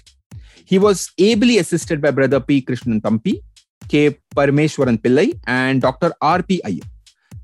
He 0.66 0.80
was 0.80 1.12
ably 1.20 1.60
assisted 1.60 2.02
by 2.02 2.10
brother 2.10 2.40
P. 2.40 2.64
Krishnan 2.64 3.02
Tampi, 3.02 3.40
K. 3.88 4.18
Parameshwaran 4.36 4.98
Pillai, 5.00 5.40
and 5.46 5.80
Dr. 5.80 6.12
R. 6.22 6.42
P. 6.42 6.60
Ayyar. 6.66 6.88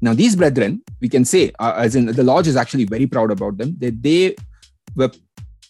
Now, 0.02 0.16
these 0.16 0.36
brethren, 0.36 0.82
we 1.02 1.10
can 1.10 1.24
say, 1.24 1.52
uh, 1.60 1.74
as 1.78 1.96
in 1.96 2.08
the 2.08 2.24
lodge 2.24 2.48
is 2.48 2.56
actually 2.56 2.86
very 2.86 3.06
proud 3.06 3.30
about 3.30 3.58
them, 3.58 3.76
that 3.80 4.02
they 4.02 4.36
were 4.96 5.12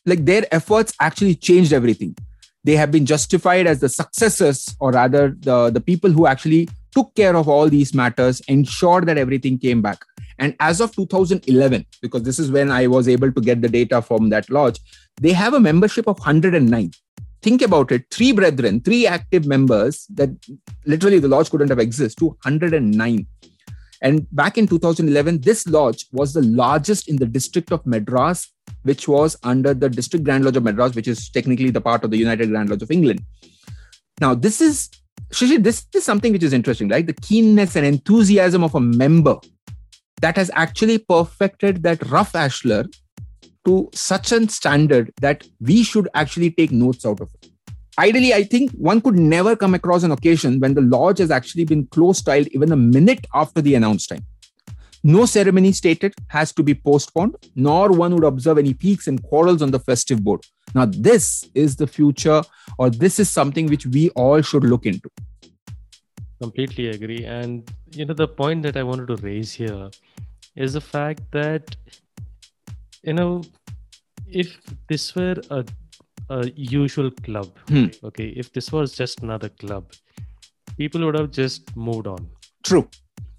like 0.07 0.25
their 0.25 0.43
efforts 0.51 0.93
actually 0.99 1.35
changed 1.35 1.73
everything. 1.73 2.15
They 2.63 2.75
have 2.75 2.91
been 2.91 3.05
justified 3.05 3.67
as 3.67 3.79
the 3.79 3.89
successors 3.89 4.75
or 4.79 4.91
rather 4.91 5.35
the 5.39 5.69
the 5.69 5.81
people 5.81 6.11
who 6.11 6.25
actually 6.25 6.67
took 6.91 7.13
care 7.15 7.35
of 7.35 7.47
all 7.47 7.69
these 7.69 7.93
matters 7.93 8.41
ensured 8.47 9.05
that 9.07 9.17
everything 9.17 9.59
came 9.59 9.81
back. 9.81 9.99
And 10.39 10.55
as 10.59 10.81
of 10.81 10.95
2011 10.95 11.85
because 12.01 12.21
this 12.21 12.37
is 12.37 12.51
when 12.55 12.69
i 12.69 12.85
was 12.95 13.07
able 13.13 13.31
to 13.37 13.41
get 13.41 13.61
the 13.61 13.69
data 13.75 14.01
from 14.09 14.29
that 14.33 14.51
lodge 14.57 14.79
they 15.19 15.31
have 15.33 15.55
a 15.55 15.59
membership 15.59 16.07
of 16.11 16.19
109 16.19 16.91
think 17.47 17.63
about 17.63 17.91
it 17.91 18.05
three 18.11 18.31
brethren 18.39 18.79
three 18.89 19.07
active 19.07 19.47
members 19.47 20.05
that 20.19 20.29
literally 20.85 21.17
the 21.17 21.31
lodge 21.33 21.49
couldn't 21.49 21.73
have 21.75 21.83
existed 21.85 22.19
to 22.19 22.27
109 22.27 23.25
and 24.01 24.27
back 24.31 24.57
in 24.57 24.67
2011, 24.67 25.41
this 25.41 25.67
lodge 25.67 26.05
was 26.11 26.33
the 26.33 26.43
largest 26.43 27.07
in 27.07 27.17
the 27.17 27.25
district 27.25 27.71
of 27.71 27.85
Madras, 27.85 28.51
which 28.87 29.07
was 29.07 29.37
under 29.43 29.73
the 29.73 29.89
District 29.89 30.23
Grand 30.25 30.45
Lodge 30.45 30.57
of 30.57 30.63
Madras, 30.63 30.95
which 30.95 31.07
is 31.07 31.29
technically 31.29 31.69
the 31.69 31.81
part 31.81 32.03
of 32.03 32.11
the 32.11 32.17
United 32.17 32.49
Grand 32.49 32.69
Lodge 32.69 32.81
of 32.81 32.91
England. 32.91 33.21
Now, 34.19 34.33
this 34.33 34.61
is, 34.61 34.89
Shishir, 35.31 35.61
this 35.63 35.85
is 35.93 36.03
something 36.03 36.33
which 36.33 36.43
is 36.43 36.53
interesting, 36.53 36.89
right? 36.89 37.05
The 37.05 37.13
keenness 37.13 37.75
and 37.75 37.85
enthusiasm 37.85 38.63
of 38.63 38.73
a 38.73 38.79
member 38.79 39.35
that 40.21 40.37
has 40.37 40.49
actually 40.55 40.97
perfected 40.97 41.83
that 41.83 42.03
rough 42.09 42.33
ashlar 42.33 42.91
to 43.65 43.89
such 43.93 44.31
a 44.31 44.49
standard 44.49 45.13
that 45.21 45.45
we 45.59 45.83
should 45.83 46.07
actually 46.15 46.51
take 46.51 46.71
notes 46.71 47.05
out 47.05 47.19
of 47.19 47.29
it 47.35 47.51
ideally, 47.97 48.33
I 48.33 48.43
think 48.43 48.71
one 48.71 49.01
could 49.01 49.17
never 49.17 49.55
come 49.55 49.73
across 49.73 50.03
an 50.03 50.11
occasion 50.11 50.59
when 50.59 50.73
the 50.73 50.81
lodge 50.81 51.19
has 51.19 51.31
actually 51.31 51.65
been 51.65 51.87
closed 51.87 52.19
styled 52.19 52.47
even 52.47 52.71
a 52.71 52.77
minute 52.77 53.25
after 53.33 53.61
the 53.61 53.75
announced 53.75 54.09
time. 54.09 54.25
No 55.07 55.25
ceremony 55.25 55.71
stated 55.71 56.13
has 56.27 56.51
to 56.53 56.63
be 56.63 56.73
postponed, 56.75 57.35
nor 57.55 57.91
one 57.91 58.13
would 58.15 58.25
observe 58.25 58.57
any 58.57 58.73
piques 58.73 59.07
and 59.07 59.23
quarrels 59.23 59.61
on 59.61 59.71
the 59.71 59.79
festive 59.79 60.21
board. 60.23 60.45
Now, 60.75 60.85
this 60.85 61.49
is 61.55 61.77
the 61.77 61.87
future, 61.87 62.41
or 62.77 62.89
this 62.89 63.17
is 63.17 63.29
something 63.29 63.67
which 63.67 63.85
we 63.85 64.09
all 64.09 64.41
should 64.41 64.65
look 64.65 64.85
into. 64.85 65.09
Completely 66.41 66.89
agree. 66.89 67.23
And, 67.23 67.71
you 67.93 68.05
know, 68.05 68.13
the 68.13 68.27
point 68.27 68.63
that 68.63 68.75
I 68.75 68.83
wanted 68.83 69.07
to 69.07 69.15
raise 69.27 69.53
here 69.53 69.89
is 70.57 70.73
the 70.73 70.81
fact 70.81 71.21
that, 71.31 71.75
you 73.03 73.13
know, 73.13 73.43
if 74.27 74.59
this 74.89 75.15
were 75.15 75.37
a 75.49 75.63
a 76.29 76.51
usual 76.55 77.09
club. 77.11 77.49
Hmm. 77.69 77.85
Okay, 78.03 78.27
if 78.35 78.51
this 78.51 78.71
was 78.71 78.93
just 78.93 79.21
another 79.21 79.49
club, 79.49 79.93
people 80.77 81.05
would 81.05 81.15
have 81.15 81.31
just 81.31 81.75
moved 81.75 82.07
on. 82.07 82.29
True. 82.63 82.89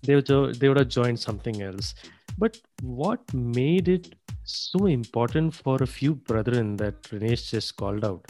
They 0.02 0.14
would 0.14 0.26
they 0.60 0.68
would 0.68 0.78
have 0.78 0.88
joined 0.88 1.18
something 1.18 1.62
else. 1.62 1.94
But 2.36 2.58
what 2.82 3.34
made 3.34 3.88
it 3.88 4.14
so 4.44 4.86
important 4.86 5.54
for 5.54 5.76
a 5.82 5.86
few 5.86 6.14
brethren 6.14 6.76
that 6.76 7.02
Rinesh 7.02 7.50
just 7.50 7.76
called 7.76 8.04
out, 8.04 8.24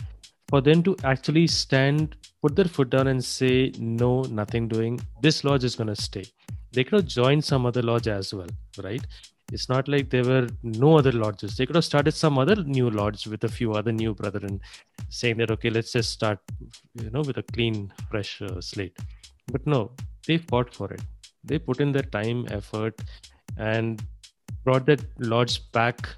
for 0.49 0.61
them 0.61 0.83
to 0.85 0.97
actually 1.05 1.47
stand, 1.47 2.17
put 2.43 2.57
their 2.57 2.65
foot 2.65 2.91
down, 2.91 3.09
and 3.09 3.25
say, 3.25 3.73
"No, 3.79 4.23
nothing 4.23 4.69
doing. 4.69 5.01
This 5.23 5.45
lodge 5.45 5.65
is 5.65 5.77
gonna 5.77 5.97
stay." 5.97 6.25
They 6.73 6.85
could 6.85 7.01
have 7.01 7.07
joined 7.07 7.45
some 7.45 7.67
other 7.67 7.83
lodge 7.83 8.09
as 8.09 8.33
well, 8.35 8.51
right? 8.83 9.07
it's 9.53 9.69
not 9.69 9.89
like 9.89 10.11
there 10.11 10.25
were 10.25 10.47
no 10.63 10.99
other 10.99 11.13
lodges 11.13 11.57
they 11.57 11.67
could 11.67 11.77
have 11.77 11.85
started 11.85 12.13
some 12.13 12.39
other 12.39 12.57
new 12.65 12.91
lodge 12.91 13.27
with 13.27 13.45
a 13.45 13.49
few 13.49 13.73
other 13.73 13.93
new 13.93 14.15
brethren 14.15 14.61
saying 15.09 15.37
that 15.39 15.51
okay 15.51 15.71
let's 15.71 15.93
just 15.93 16.11
start 16.11 16.39
you 16.95 17.11
know 17.11 17.23
with 17.23 17.39
a 17.39 17.43
clean 17.55 17.91
fresh 18.11 18.43
uh, 18.43 18.61
slate 18.61 18.97
but 19.53 19.67
no 19.67 19.91
they 20.27 20.39
fought 20.39 20.75
for 20.75 20.93
it 20.93 21.01
they 21.45 21.59
put 21.59 21.81
in 21.81 21.93
their 21.93 22.03
time 22.03 22.47
effort 22.51 23.01
and 23.57 24.03
brought 24.65 24.87
that 24.87 25.05
lodge 25.19 25.71
back 25.73 26.09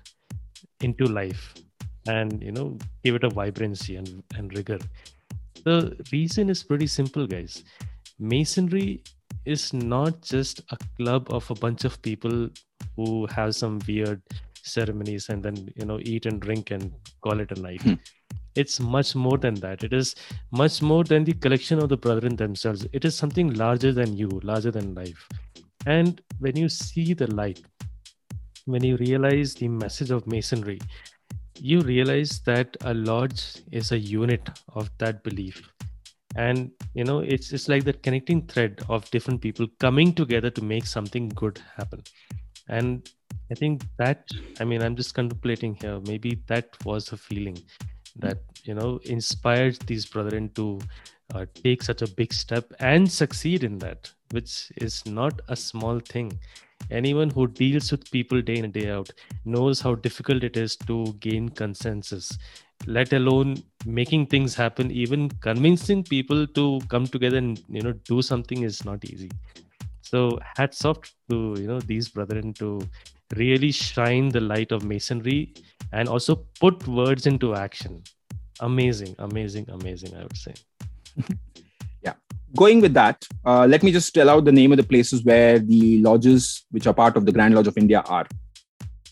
into 0.80 1.04
life 1.04 1.54
and 2.06 2.42
you 2.42 2.52
know 2.52 2.78
give 3.04 3.14
it 3.14 3.24
a 3.24 3.30
vibrancy 3.30 3.96
and, 3.96 4.22
and 4.36 4.56
rigor. 4.56 4.78
The 5.64 5.96
reason 6.10 6.48
is 6.48 6.62
pretty 6.62 6.86
simple 6.86 7.26
guys. 7.26 7.64
Masonry 8.18 9.02
is 9.44 9.72
not 9.72 10.22
just 10.22 10.60
a 10.70 10.78
club 10.96 11.26
of 11.30 11.50
a 11.50 11.54
bunch 11.54 11.84
of 11.84 12.00
people 12.02 12.48
who 12.96 13.26
have 13.26 13.54
some 13.54 13.80
weird 13.86 14.22
ceremonies 14.62 15.28
and 15.28 15.42
then 15.42 15.68
you 15.76 15.84
know 15.84 15.98
eat 16.02 16.26
and 16.26 16.40
drink 16.40 16.70
and 16.70 16.92
call 17.22 17.40
it 17.40 17.50
a 17.56 17.60
night. 17.60 17.82
Hmm. 17.82 17.94
It's 18.56 18.80
much 18.80 19.14
more 19.14 19.38
than 19.38 19.54
that. 19.56 19.84
It 19.84 19.92
is 19.92 20.14
much 20.50 20.82
more 20.82 21.04
than 21.04 21.24
the 21.24 21.32
collection 21.32 21.78
of 21.78 21.88
the 21.88 21.96
brethren 21.96 22.36
themselves. 22.36 22.86
It 22.92 23.04
is 23.04 23.14
something 23.14 23.54
larger 23.54 23.92
than 23.92 24.16
you 24.16 24.28
larger 24.42 24.70
than 24.70 24.94
life. 24.94 25.28
And 25.86 26.20
when 26.38 26.56
you 26.56 26.68
see 26.68 27.14
the 27.14 27.32
light 27.32 27.62
when 28.66 28.84
you 28.84 28.96
realize 28.98 29.54
the 29.54 29.68
message 29.68 30.10
of 30.10 30.26
masonry 30.26 30.78
you 31.58 31.80
realize 31.80 32.40
that 32.40 32.76
a 32.82 32.94
lodge 32.94 33.62
is 33.70 33.92
a 33.92 33.98
unit 33.98 34.48
of 34.74 34.90
that 34.98 35.22
belief. 35.22 35.70
And 36.36 36.70
you 36.94 37.04
know 37.04 37.18
it's 37.18 37.52
it's 37.52 37.68
like 37.68 37.84
that 37.84 38.02
connecting 38.02 38.46
thread 38.46 38.82
of 38.88 39.10
different 39.10 39.40
people 39.40 39.66
coming 39.78 40.14
together 40.14 40.50
to 40.50 40.62
make 40.62 40.86
something 40.86 41.28
good 41.30 41.60
happen. 41.76 42.02
And 42.68 43.10
i 43.50 43.54
think 43.54 43.82
that 43.98 44.28
i 44.60 44.64
mean 44.64 44.80
i'm 44.80 44.94
just 44.94 45.14
contemplating 45.14 45.74
here. 45.74 46.00
Maybe 46.06 46.40
that 46.46 46.68
was 46.84 47.12
a 47.12 47.16
feeling 47.16 47.58
that 48.16 48.38
you 48.64 48.74
know 48.74 48.98
inspired 49.04 49.78
these 49.86 50.06
brethren 50.06 50.50
to 50.54 50.80
uh, 51.34 51.46
take 51.62 51.82
such 51.82 52.02
a 52.02 52.08
big 52.08 52.32
step 52.32 52.72
and 52.80 53.10
succeed 53.10 53.64
in 53.64 53.78
that 53.78 54.10
which 54.32 54.72
is 54.76 55.04
not 55.06 55.40
a 55.48 55.56
small 55.56 55.98
thing. 56.00 56.38
Anyone 56.90 57.30
who 57.30 57.46
deals 57.46 57.90
with 57.90 58.10
people 58.10 58.40
day 58.42 58.56
in 58.56 58.64
and 58.64 58.72
day 58.72 58.90
out 58.90 59.10
knows 59.44 59.80
how 59.80 59.94
difficult 59.94 60.42
it 60.42 60.56
is 60.56 60.76
to 60.76 61.12
gain 61.20 61.48
consensus 61.48 62.36
let 62.86 63.12
alone 63.12 63.62
making 63.84 64.26
things 64.26 64.54
happen 64.54 64.90
even 64.90 65.28
convincing 65.40 66.02
people 66.02 66.46
to 66.46 66.80
come 66.88 67.06
together 67.06 67.36
and 67.36 67.62
you 67.68 67.82
know 67.82 67.92
do 67.92 68.22
something 68.22 68.62
is 68.62 68.84
not 68.84 69.04
easy. 69.04 69.30
So 70.02 70.38
hats 70.56 70.84
off 70.84 70.98
to 71.30 71.54
you 71.58 71.66
know 71.66 71.80
these 71.80 72.08
brethren 72.08 72.54
to 72.54 72.80
really 73.36 73.70
shine 73.72 74.28
the 74.28 74.40
light 74.40 74.72
of 74.72 74.84
masonry 74.84 75.54
and 75.92 76.08
also 76.08 76.46
put 76.60 76.86
words 76.86 77.26
into 77.26 77.54
action. 77.54 78.02
Amazing 78.60 79.14
amazing 79.18 79.66
amazing 79.70 80.16
i 80.16 80.22
would 80.22 80.36
say. 80.36 80.54
Yeah. 82.02 82.14
Going 82.56 82.80
with 82.80 82.94
that 82.94 83.26
uh, 83.44 83.66
let 83.66 83.82
me 83.82 83.92
just 83.92 84.14
tell 84.14 84.30
out 84.30 84.44
the 84.44 84.52
name 84.52 84.72
of 84.72 84.78
the 84.78 84.88
places 84.92 85.22
where 85.22 85.58
the 85.58 86.00
lodges 86.02 86.64
which 86.70 86.86
are 86.86 86.94
part 86.94 87.16
of 87.16 87.26
the 87.26 87.32
grand 87.32 87.54
lodge 87.54 87.66
of 87.66 87.76
india 87.76 88.02
are. 88.06 88.26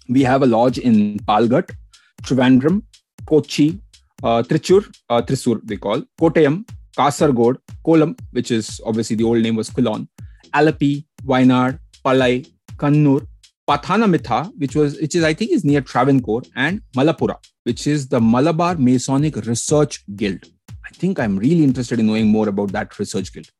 We 0.08 0.22
have 0.22 0.42
a 0.42 0.46
lodge 0.46 0.78
in 0.78 1.18
palghat 1.30 1.74
trivandrum 2.22 2.82
Kochi, 3.28 3.78
uh, 4.22 4.42
Trichur, 4.42 4.82
uh, 5.10 5.22
Thrissur, 5.22 5.60
they 5.64 5.76
call, 5.76 6.02
Kottayam, 6.20 6.66
Kasargod, 6.96 7.56
Kollam, 7.86 8.18
which 8.32 8.50
is 8.50 8.80
obviously 8.84 9.16
the 9.16 9.24
old 9.24 9.42
name 9.42 9.56
was 9.56 9.70
Kulon, 9.70 10.08
Alleppey, 10.54 11.04
Wayanad, 11.26 11.78
Palai, 12.04 12.50
Kannur, 12.76 13.26
Pathanamitha, 13.68 14.52
which 14.58 14.74
was 14.74 14.98
which 15.00 15.14
is 15.14 15.24
I 15.24 15.34
think 15.34 15.52
is 15.52 15.64
near 15.64 15.80
Travancore, 15.80 16.42
and 16.56 16.80
Malapura, 16.96 17.36
which 17.64 17.86
is 17.86 18.08
the 18.08 18.20
Malabar 18.20 18.76
Masonic 18.76 19.36
Research 19.36 20.04
Guild. 20.16 20.46
I 20.86 20.90
think 20.94 21.18
I'm 21.20 21.36
really 21.36 21.64
interested 21.64 22.00
in 22.00 22.06
knowing 22.06 22.28
more 22.28 22.48
about 22.48 22.72
that 22.72 22.98
research 22.98 23.32
guild. 23.32 23.50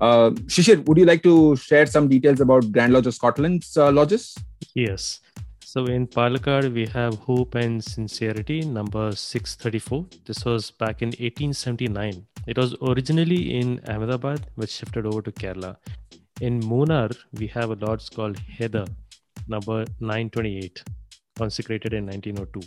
Uh, 0.00 0.30
Shishir, 0.54 0.84
would 0.86 0.98
you 0.98 1.04
like 1.04 1.22
to 1.22 1.56
share 1.56 1.86
some 1.86 2.08
details 2.08 2.40
about 2.40 2.70
Grand 2.72 2.92
Lodge 2.92 3.06
of 3.06 3.14
Scotland's 3.14 3.76
uh, 3.76 3.92
lodges? 3.92 4.34
Yes. 4.74 5.20
So 5.64 5.84
in 5.84 6.06
Palakkad, 6.06 6.72
we 6.72 6.86
have 6.86 7.14
Hope 7.18 7.54
and 7.54 7.84
Sincerity, 7.84 8.60
number 8.62 9.12
634. 9.12 10.06
This 10.24 10.44
was 10.44 10.70
back 10.70 11.02
in 11.02 11.08
1879. 11.08 12.26
It 12.46 12.56
was 12.56 12.74
originally 12.80 13.58
in 13.58 13.80
Ahmedabad, 13.86 14.46
which 14.54 14.70
shifted 14.70 15.04
over 15.04 15.20
to 15.22 15.32
Kerala. 15.32 15.76
In 16.40 16.60
Munnar, 16.60 17.14
we 17.32 17.46
have 17.48 17.70
a 17.70 17.74
lodge 17.74 18.10
called 18.10 18.38
Heather, 18.38 18.86
number 19.48 19.84
928, 20.00 20.82
consecrated 21.36 21.92
in 21.92 22.06
1902. 22.06 22.60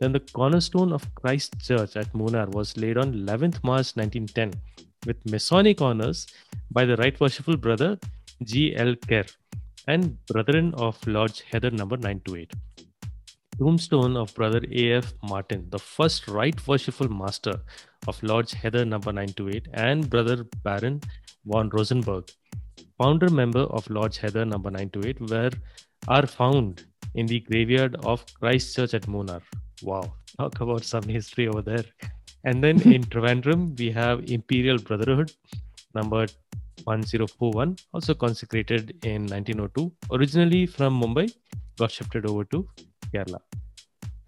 Then 0.00 0.12
the 0.12 0.20
cornerstone 0.20 0.92
of 0.92 1.14
Christ 1.14 1.60
Church 1.60 1.96
at 1.96 2.12
Munnar 2.12 2.48
was 2.48 2.76
laid 2.76 2.98
on 2.98 3.12
11th 3.12 3.62
March 3.62 3.94
1910 3.94 4.52
with 5.06 5.16
Masonic 5.30 5.80
honors 5.80 6.26
by 6.70 6.84
the 6.84 6.96
Right 6.96 7.18
Worshipful 7.20 7.56
Brother 7.56 7.98
G. 8.44 8.74
L. 8.76 8.94
Kerr 9.08 9.24
and 9.86 10.16
Brethren 10.26 10.74
of 10.74 11.04
Lodge 11.06 11.42
Heather 11.50 11.70
number 11.70 11.96
928. 11.96 12.52
Tombstone 13.58 14.16
of 14.16 14.34
Brother 14.34 14.60
A. 14.72 14.92
F. 14.94 15.12
Martin, 15.22 15.66
the 15.70 15.78
first 15.78 16.26
Right 16.26 16.66
Worshipful 16.66 17.08
Master 17.08 17.60
of 18.08 18.20
Lodge 18.22 18.52
Heather 18.52 18.84
number 18.84 19.12
928, 19.12 19.68
and 19.74 20.08
Brother 20.08 20.44
Baron 20.64 21.00
von 21.44 21.68
Rosenberg, 21.68 22.30
founder 22.98 23.28
member 23.28 23.60
of 23.60 23.88
Lodge 23.90 24.18
Heather 24.18 24.44
number 24.44 24.70
928, 24.70 25.30
were 25.30 25.50
are 26.08 26.26
found 26.26 26.84
in 27.14 27.26
the 27.26 27.40
graveyard 27.40 27.96
of 28.04 28.24
Christ 28.34 28.74
Church 28.74 28.94
at 28.94 29.02
Munnar. 29.02 29.42
Wow, 29.82 30.14
talk 30.38 30.60
about 30.60 30.84
some 30.84 31.04
history 31.04 31.48
over 31.48 31.62
there. 31.62 31.84
And 32.44 32.62
then 32.62 32.80
in 32.94 33.02
Trivandrum, 33.04 33.78
we 33.78 33.90
have 33.90 34.24
Imperial 34.30 34.78
Brotherhood, 34.78 35.32
number 35.94 36.26
1041, 36.84 37.76
also 37.92 38.14
consecrated 38.14 39.04
in 39.04 39.26
1902. 39.26 39.92
Originally 40.10 40.66
from 40.66 41.00
Mumbai, 41.00 41.32
got 41.78 41.90
shifted 41.90 42.26
over 42.28 42.44
to 42.44 42.66
Kerala. 43.14 43.40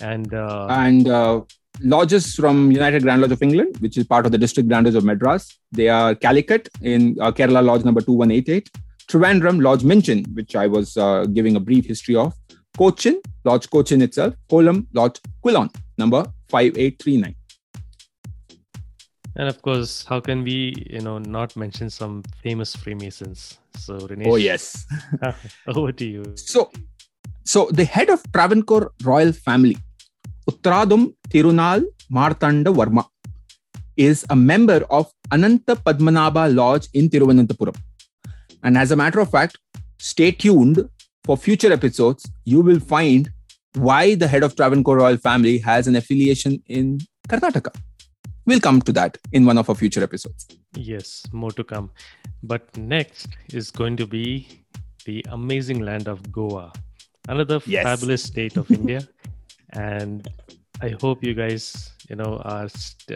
And 0.01 0.35
uh, 0.35 0.67
and 0.71 1.09
uh, 1.09 1.43
lodges 1.81 2.35
from 2.35 2.71
United 2.71 3.03
Grand 3.03 3.21
Lodge 3.21 3.33
of 3.33 3.43
England, 3.43 3.77
which 3.79 3.97
is 3.97 4.05
part 4.05 4.27
of 4.27 4.33
the 4.33 4.39
District 4.39 4.69
Grand 4.69 4.87
Lodge 4.87 4.97
of 4.97 5.05
Madras. 5.05 5.59
They 5.73 5.89
are 5.89 6.15
Calicut 6.15 6.69
in 6.83 7.17
uh, 7.21 7.33
Kerala 7.33 7.65
Lodge 7.65 7.85
number 7.85 8.01
2188, 8.01 8.71
Trivandrum 9.09 9.63
Lodge 9.63 9.85
Minchin, 9.85 10.25
which 10.35 10.57
I 10.57 10.67
was 10.67 10.97
uh, 10.97 11.27
giving 11.27 11.57
a 11.57 11.61
brief 11.61 11.87
history 11.87 12.17
of, 12.17 12.35
Cochin, 12.77 13.21
Lodge 13.45 13.71
Cochin 13.71 14.03
itself, 14.03 14.35
Kollam, 14.51 14.87
Lodge 14.93 15.21
Quilon, 15.45 15.73
number 15.97 16.25
5839. 16.49 17.35
And 19.37 19.49
of 19.49 19.61
course, 19.63 20.05
how 20.09 20.21
can 20.21 20.45
we, 20.45 20.75
you 20.89 21.01
know, 21.01 21.19
not 21.19 21.57
mention 21.57 21.91
some 21.91 22.23
famous 22.43 22.75
Freemasons? 22.77 23.59
So, 23.77 23.99
Rinesh, 23.99 24.29
oh 24.29 24.37
yes, 24.37 24.87
over 25.67 25.91
to 25.93 26.05
you. 26.05 26.37
So, 26.37 26.71
so 27.45 27.69
the 27.73 27.85
head 27.85 28.11
of 28.11 28.23
Travancore 28.33 28.93
royal 29.03 29.33
family, 29.33 29.77
Uthradom 30.49 31.15
Thirunal 31.29 31.85
Marthanda 32.13 32.73
Varma, 32.73 33.07
is 33.97 34.25
a 34.31 34.37
member 34.37 34.85
of 34.91 35.13
Ananta 35.33 35.75
Padmanabha 35.77 36.55
Lodge 36.55 36.89
in 36.95 37.09
Tiruvananthapuram. 37.09 37.77
And 38.65 38.77
as 38.79 38.91
a 38.91 38.97
matter 38.97 39.21
of 39.21 39.31
fact, 39.31 39.59
stay 39.99 40.31
tuned 40.33 40.89
for 41.23 41.37
future 41.37 41.73
episodes. 41.73 42.29
You 42.45 42.61
will 42.63 42.81
find 42.81 43.31
why 43.75 44.15
the 44.15 44.27
head 44.27 44.43
of 44.43 44.57
Travancore 44.57 44.97
royal 44.99 45.17
family 45.19 45.59
has 45.59 45.87
an 45.87 45.97
affiliation 45.97 46.63
in 46.67 46.99
Karnataka. 47.29 47.75
We'll 48.47 48.61
come 48.61 48.81
to 48.83 48.93
that 48.93 49.17
in 49.33 49.47
one 49.47 49.59
of 49.59 49.69
our 49.69 49.75
future 49.75 50.03
episodes. 50.03 50.47
Yes, 50.77 51.23
more 51.33 51.53
to 51.53 51.65
come. 51.65 51.91
But 52.43 52.77
next 52.77 53.29
is 53.53 53.71
going 53.71 53.97
to 53.99 54.07
be 54.07 54.49
the 55.07 55.25
amazing 55.31 55.81
land 55.81 56.09
of 56.09 56.31
Goa, 56.33 56.73
another 57.29 57.61
Yes. 57.67 57.85
fabulous 57.85 58.23
state 58.23 58.57
of 58.57 58.71
India. 58.81 59.07
And 59.73 60.29
I 60.81 60.91
hope 61.01 61.25
you 61.25 61.35
guys, 61.35 61.91
you 62.09 62.17
know, 62.17 62.41
are, 62.45 62.69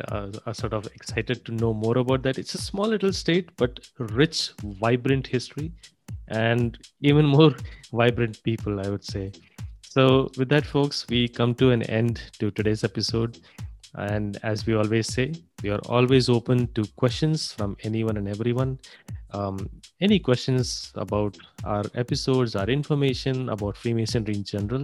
uh, 0.09 0.31
are 0.47 0.55
sort 0.55 0.73
of 0.73 0.87
excited 0.87 1.45
to 1.45 1.53
know 1.53 1.73
more 1.75 1.99
about 1.99 2.23
that. 2.23 2.39
It's 2.39 2.55
a 2.55 2.59
small 2.59 2.87
little 2.87 3.13
state, 3.13 3.51
but 3.57 3.81
rich, 3.99 4.51
vibrant 4.63 5.27
history, 5.27 5.73
and 6.29 6.79
even 7.03 7.27
more 7.39 7.55
vibrant 7.93 8.43
people, 8.43 8.81
I 8.81 8.89
would 8.89 9.05
say. 9.05 9.33
So, 9.83 10.31
with 10.37 10.49
that, 10.51 10.67
folks, 10.67 11.07
we 11.09 11.29
come 11.29 11.55
to 11.57 11.71
an 11.71 11.83
end 11.85 12.21
to 12.39 12.51
today's 12.51 12.85
episode. 12.85 13.39
And 13.95 14.39
as 14.43 14.67
we 14.67 14.75
always 14.75 15.13
say, 15.13 15.33
we 15.63 15.71
are 15.71 15.81
always 15.89 16.29
open 16.29 16.73
to 16.75 16.85
questions 16.97 17.53
from 17.53 17.77
anyone 17.83 18.17
and 18.17 18.29
everyone. 18.29 18.79
Um, 19.33 19.69
any 20.01 20.19
questions 20.19 20.93
about 20.95 21.37
our 21.65 21.85
episodes, 21.95 22.55
our 22.55 22.69
information 22.69 23.49
about 23.49 23.77
Freemasonry 23.77 24.35
in 24.35 24.45
general, 24.45 24.83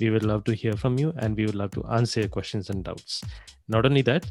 we 0.00 0.10
would 0.10 0.24
love 0.24 0.44
to 0.44 0.54
hear 0.54 0.74
from 0.74 0.98
you 0.98 1.12
and 1.18 1.36
we 1.36 1.46
would 1.46 1.54
love 1.54 1.72
to 1.72 1.84
answer 1.86 2.20
your 2.20 2.28
questions 2.28 2.70
and 2.70 2.84
doubts. 2.84 3.22
Not 3.68 3.84
only 3.86 4.02
that, 4.02 4.30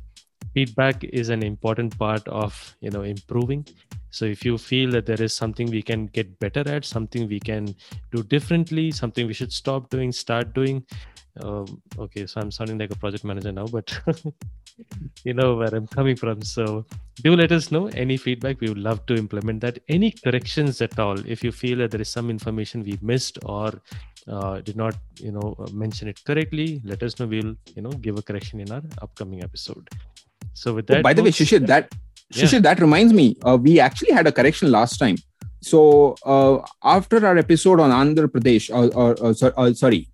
feedback 0.54 1.04
is 1.04 1.30
an 1.30 1.44
important 1.44 1.98
part 1.98 2.28
of 2.28 2.76
you 2.82 2.90
know 2.90 3.04
improving 3.04 3.66
so 4.10 4.26
if 4.26 4.44
you 4.44 4.58
feel 4.58 4.92
that 4.92 5.06
there 5.06 5.22
is 5.22 5.34
something 5.34 5.70
we 5.70 5.82
can 5.82 6.08
get 6.08 6.40
better 6.40 6.64
at 6.68 6.84
something 6.84 7.28
we 7.28 7.40
can 7.40 7.74
do 8.12 8.24
differently 8.24 8.92
something 8.92 9.28
we 9.28 9.34
should 9.34 9.54
stop 9.54 9.90
doing 9.90 10.12
start 10.12 10.54
doing 10.54 10.84
um, 11.42 11.82
okay 11.98 12.26
so 12.26 12.42
i'm 12.42 12.52
sounding 12.52 12.78
like 12.78 12.92
a 12.92 12.96
project 12.96 13.24
manager 13.24 13.52
now 13.52 13.66
but 13.66 13.98
you 15.24 15.34
know 15.40 15.50
where 15.56 15.74
i'm 15.80 15.88
coming 15.88 16.16
from 16.22 16.42
so 16.42 16.86
do 17.24 17.36
let 17.36 17.52
us 17.58 17.66
know 17.74 17.88
any 18.04 18.18
feedback 18.26 18.60
we 18.62 18.68
would 18.72 18.84
love 18.90 19.00
to 19.10 19.16
implement 19.24 19.60
that 19.66 19.80
any 19.90 20.10
corrections 20.24 20.82
at 20.82 20.98
all 21.00 21.18
if 21.36 21.44
you 21.44 21.52
feel 21.52 21.78
that 21.80 21.92
there 21.92 22.02
is 22.02 22.10
some 22.10 22.30
information 22.30 22.84
we 22.84 22.98
missed 23.02 23.38
or 23.46 23.70
uh, 24.28 24.56
did 24.68 24.78
not 24.84 24.96
you 25.20 25.32
know 25.32 25.48
mention 25.74 26.08
it 26.14 26.20
correctly 26.30 26.68
let 26.92 27.02
us 27.08 27.20
know 27.20 27.28
we'll 27.34 27.54
you 27.76 27.82
know 27.86 27.94
give 28.08 28.18
a 28.18 28.22
correction 28.30 28.60
in 28.60 28.72
our 28.72 28.84
upcoming 29.02 29.44
episode 29.44 29.88
so 30.54 30.74
with 30.74 30.88
that 30.88 31.00
Oh, 31.00 31.02
by 31.10 31.14
the 31.14 31.24
way, 31.24 31.32
folks- 31.32 31.50
Shishir, 31.52 31.66
that 31.68 31.86
Yeah. 32.34 32.44
Shishir, 32.44 32.62
that 32.66 32.80
reminds 32.80 33.14
me. 33.14 33.26
Uh, 33.48 33.58
we 33.68 33.72
actually 33.86 34.12
had 34.18 34.28
a 34.28 34.32
correction 34.38 34.68
last 34.72 34.98
time. 35.04 35.18
So 35.70 35.80
uh, 36.34 36.56
after 36.98 37.18
our 37.30 37.38
episode 37.38 37.80
on 37.86 37.90
Andhra 38.02 38.28
Pradesh, 38.36 38.66
or, 38.78 38.84
or, 39.02 39.10
or 39.26 39.34
so- 39.34 39.54
uh, 39.58 39.74
sorry, 39.74 40.08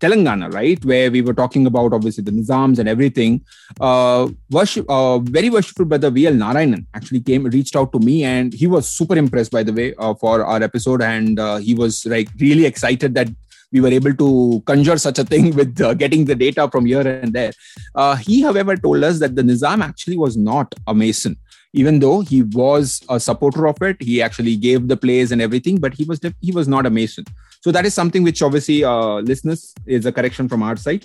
Telangana, 0.00 0.52
right, 0.52 0.82
where 0.84 1.10
we 1.10 1.22
were 1.22 1.34
talking 1.34 1.66
about 1.66 1.92
obviously 1.92 2.22
the 2.22 2.30
Nizams 2.30 2.78
and 2.78 2.88
everything. 2.88 3.44
Uh, 3.80 4.28
worship, 4.50 4.84
uh, 4.88 5.18
very 5.18 5.50
worshipful 5.50 5.86
brother 5.86 6.10
VL 6.10 6.36
Narayanan 6.36 6.84
actually 6.94 7.20
came, 7.20 7.44
reached 7.44 7.76
out 7.76 7.92
to 7.92 7.98
me, 7.98 8.24
and 8.24 8.52
he 8.52 8.66
was 8.66 8.88
super 8.88 9.16
impressed, 9.16 9.52
by 9.52 9.62
the 9.62 9.72
way, 9.72 9.94
uh, 9.98 10.14
for 10.14 10.44
our 10.44 10.62
episode, 10.62 11.02
and 11.02 11.40
uh, 11.40 11.56
he 11.56 11.74
was 11.74 12.04
like 12.06 12.28
really 12.38 12.66
excited 12.66 13.14
that 13.14 13.28
we 13.72 13.80
were 13.80 13.88
able 13.88 14.14
to 14.14 14.62
conjure 14.66 14.96
such 14.98 15.18
a 15.18 15.24
thing 15.24 15.54
with 15.60 15.80
uh, 15.80 15.94
getting 15.94 16.24
the 16.24 16.34
data 16.34 16.68
from 16.70 16.86
here 16.86 17.06
and 17.06 17.32
there. 17.32 17.52
Uh, 17.94 18.16
he, 18.16 18.42
however, 18.42 18.76
told 18.76 19.02
us 19.02 19.18
that 19.20 19.34
the 19.34 19.42
Nizam 19.42 19.82
actually 19.82 20.16
was 20.16 20.36
not 20.36 20.74
a 20.86 20.94
Mason, 20.94 21.36
even 21.82 21.98
though 22.00 22.20
he 22.20 22.42
was 22.42 23.02
a 23.08 23.20
supporter 23.20 23.66
of 23.68 23.80
it. 23.82 23.96
He 24.00 24.20
actually 24.22 24.56
gave 24.56 24.88
the 24.88 24.96
plays 24.96 25.32
and 25.32 25.42
everything, 25.42 25.78
but 25.78 25.94
he 25.94 26.04
was 26.04 26.20
he 26.40 26.52
was 26.52 26.66
not 26.66 26.86
a 26.86 26.90
Mason. 26.90 27.24
So 27.60 27.72
that 27.72 27.84
is 27.84 27.94
something 27.94 28.22
which 28.28 28.42
obviously, 28.42 28.82
uh, 28.84 29.16
listeners, 29.30 29.74
is 29.86 30.06
a 30.06 30.12
correction 30.12 30.48
from 30.48 30.62
our 30.62 30.76
side. 30.76 31.04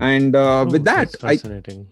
And 0.00 0.34
uh, 0.34 0.62
Oh, 0.62 0.64
with 0.64 0.84
that, 0.84 1.14
I 1.22 1.36
fascinating 1.36 1.86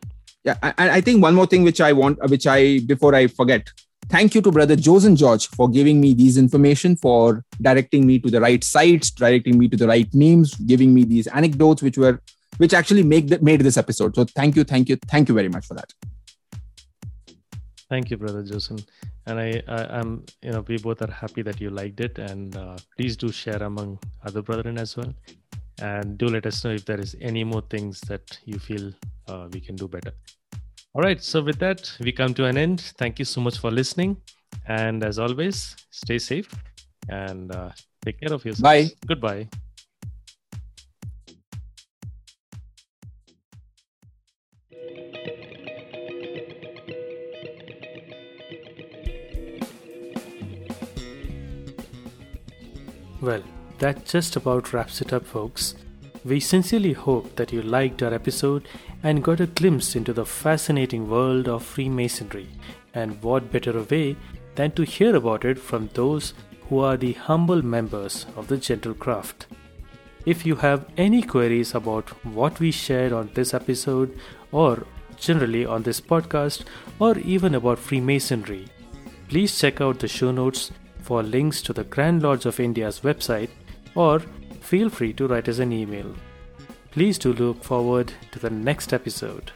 yeah, 0.44 0.56
and 0.62 0.90
I 0.90 1.00
think 1.00 1.22
one 1.22 1.36
more 1.36 1.46
thing 1.46 1.62
which 1.62 1.80
I 1.80 1.92
want, 1.92 2.18
which 2.28 2.46
I 2.48 2.80
before 2.80 3.14
I 3.14 3.26
forget, 3.28 3.68
thank 4.08 4.34
you 4.34 4.42
to 4.42 4.50
brother 4.50 4.74
Joseph 4.74 5.16
George 5.16 5.46
for 5.46 5.68
giving 5.68 6.00
me 6.00 6.14
these 6.14 6.36
information, 6.36 6.96
for 6.96 7.44
directing 7.60 8.06
me 8.06 8.18
to 8.18 8.30
the 8.30 8.40
right 8.40 8.64
sites, 8.64 9.10
directing 9.10 9.58
me 9.58 9.68
to 9.68 9.76
the 9.76 9.86
right 9.86 10.12
names, 10.12 10.54
giving 10.72 10.92
me 10.92 11.04
these 11.04 11.28
anecdotes, 11.28 11.82
which 11.82 11.96
were 11.96 12.20
which 12.58 12.74
actually 12.74 13.04
make 13.04 13.28
that 13.28 13.42
made 13.42 13.60
this 13.60 13.76
episode. 13.76 14.16
So 14.16 14.24
thank 14.24 14.56
you, 14.56 14.64
thank 14.64 14.88
you, 14.88 14.96
thank 15.14 15.28
you 15.28 15.34
very 15.34 15.48
much 15.48 15.66
for 15.66 15.74
that. 15.74 15.92
Thank 17.92 18.10
you, 18.10 18.16
brother 18.16 18.42
Joseph. 18.42 18.80
And 19.26 19.38
I, 19.38 19.62
I, 19.68 19.98
I'm, 19.98 20.24
you 20.40 20.52
know, 20.52 20.64
we 20.66 20.78
both 20.78 21.02
are 21.02 21.10
happy 21.10 21.42
that 21.42 21.60
you 21.60 21.68
liked 21.68 22.00
it, 22.00 22.18
and 22.18 22.56
uh, 22.56 22.76
please 22.96 23.18
do 23.18 23.30
share 23.30 23.62
among 23.62 23.98
other 24.24 24.40
brethren 24.40 24.78
as 24.78 24.96
well. 24.96 25.12
And 25.82 26.16
do 26.16 26.26
let 26.28 26.46
us 26.46 26.64
know 26.64 26.70
if 26.70 26.86
there 26.86 26.98
is 26.98 27.14
any 27.20 27.44
more 27.44 27.60
things 27.68 28.00
that 28.12 28.38
you 28.46 28.58
feel 28.58 28.92
uh, 29.28 29.48
we 29.52 29.60
can 29.60 29.76
do 29.76 29.88
better. 29.88 30.12
All 30.94 31.02
right. 31.02 31.22
So 31.22 31.42
with 31.42 31.58
that, 31.58 31.92
we 32.00 32.12
come 32.12 32.32
to 32.32 32.46
an 32.46 32.56
end. 32.56 32.80
Thank 32.96 33.18
you 33.18 33.26
so 33.26 33.42
much 33.42 33.58
for 33.58 33.70
listening, 33.70 34.16
and 34.66 35.04
as 35.04 35.18
always, 35.18 35.76
stay 35.90 36.18
safe 36.18 36.48
and 37.10 37.54
uh, 37.54 37.72
take 38.02 38.20
care 38.20 38.32
of 38.32 38.42
yourself. 38.42 38.62
Bye. 38.62 38.90
Goodbye. 39.06 39.48
That 53.82 54.04
just 54.04 54.36
about 54.36 54.72
wraps 54.72 55.00
it 55.00 55.12
up, 55.12 55.26
folks. 55.26 55.74
We 56.24 56.38
sincerely 56.38 56.92
hope 56.92 57.34
that 57.34 57.52
you 57.52 57.62
liked 57.62 58.00
our 58.00 58.14
episode 58.14 58.68
and 59.02 59.24
got 59.24 59.40
a 59.40 59.48
glimpse 59.48 59.96
into 59.96 60.12
the 60.12 60.24
fascinating 60.24 61.10
world 61.10 61.48
of 61.48 61.64
Freemasonry. 61.64 62.46
And 62.94 63.20
what 63.24 63.50
better 63.50 63.82
way 63.82 64.14
than 64.54 64.70
to 64.72 64.84
hear 64.84 65.16
about 65.16 65.44
it 65.44 65.58
from 65.58 65.90
those 65.94 66.32
who 66.68 66.78
are 66.78 66.96
the 66.96 67.14
humble 67.14 67.60
members 67.60 68.24
of 68.36 68.46
the 68.46 68.56
gentle 68.56 68.94
craft. 68.94 69.46
If 70.26 70.46
you 70.46 70.54
have 70.54 70.86
any 70.96 71.20
queries 71.20 71.74
about 71.74 72.10
what 72.24 72.60
we 72.60 72.70
shared 72.70 73.12
on 73.12 73.30
this 73.34 73.52
episode, 73.52 74.16
or 74.52 74.86
generally 75.16 75.66
on 75.66 75.82
this 75.82 76.00
podcast, 76.00 76.66
or 77.00 77.18
even 77.18 77.56
about 77.56 77.80
Freemasonry, 77.80 78.68
please 79.28 79.58
check 79.58 79.80
out 79.80 79.98
the 79.98 80.06
show 80.06 80.30
notes 80.30 80.70
for 81.00 81.24
links 81.24 81.60
to 81.62 81.72
the 81.72 81.82
Grand 81.82 82.22
Lodge 82.22 82.46
of 82.46 82.60
India's 82.60 83.00
website, 83.00 83.48
or 83.94 84.20
feel 84.60 84.88
free 84.88 85.12
to 85.14 85.26
write 85.26 85.48
us 85.48 85.58
an 85.58 85.72
email. 85.72 86.14
Please 86.90 87.18
do 87.18 87.32
look 87.32 87.62
forward 87.64 88.12
to 88.32 88.38
the 88.38 88.50
next 88.50 88.92
episode. 88.92 89.52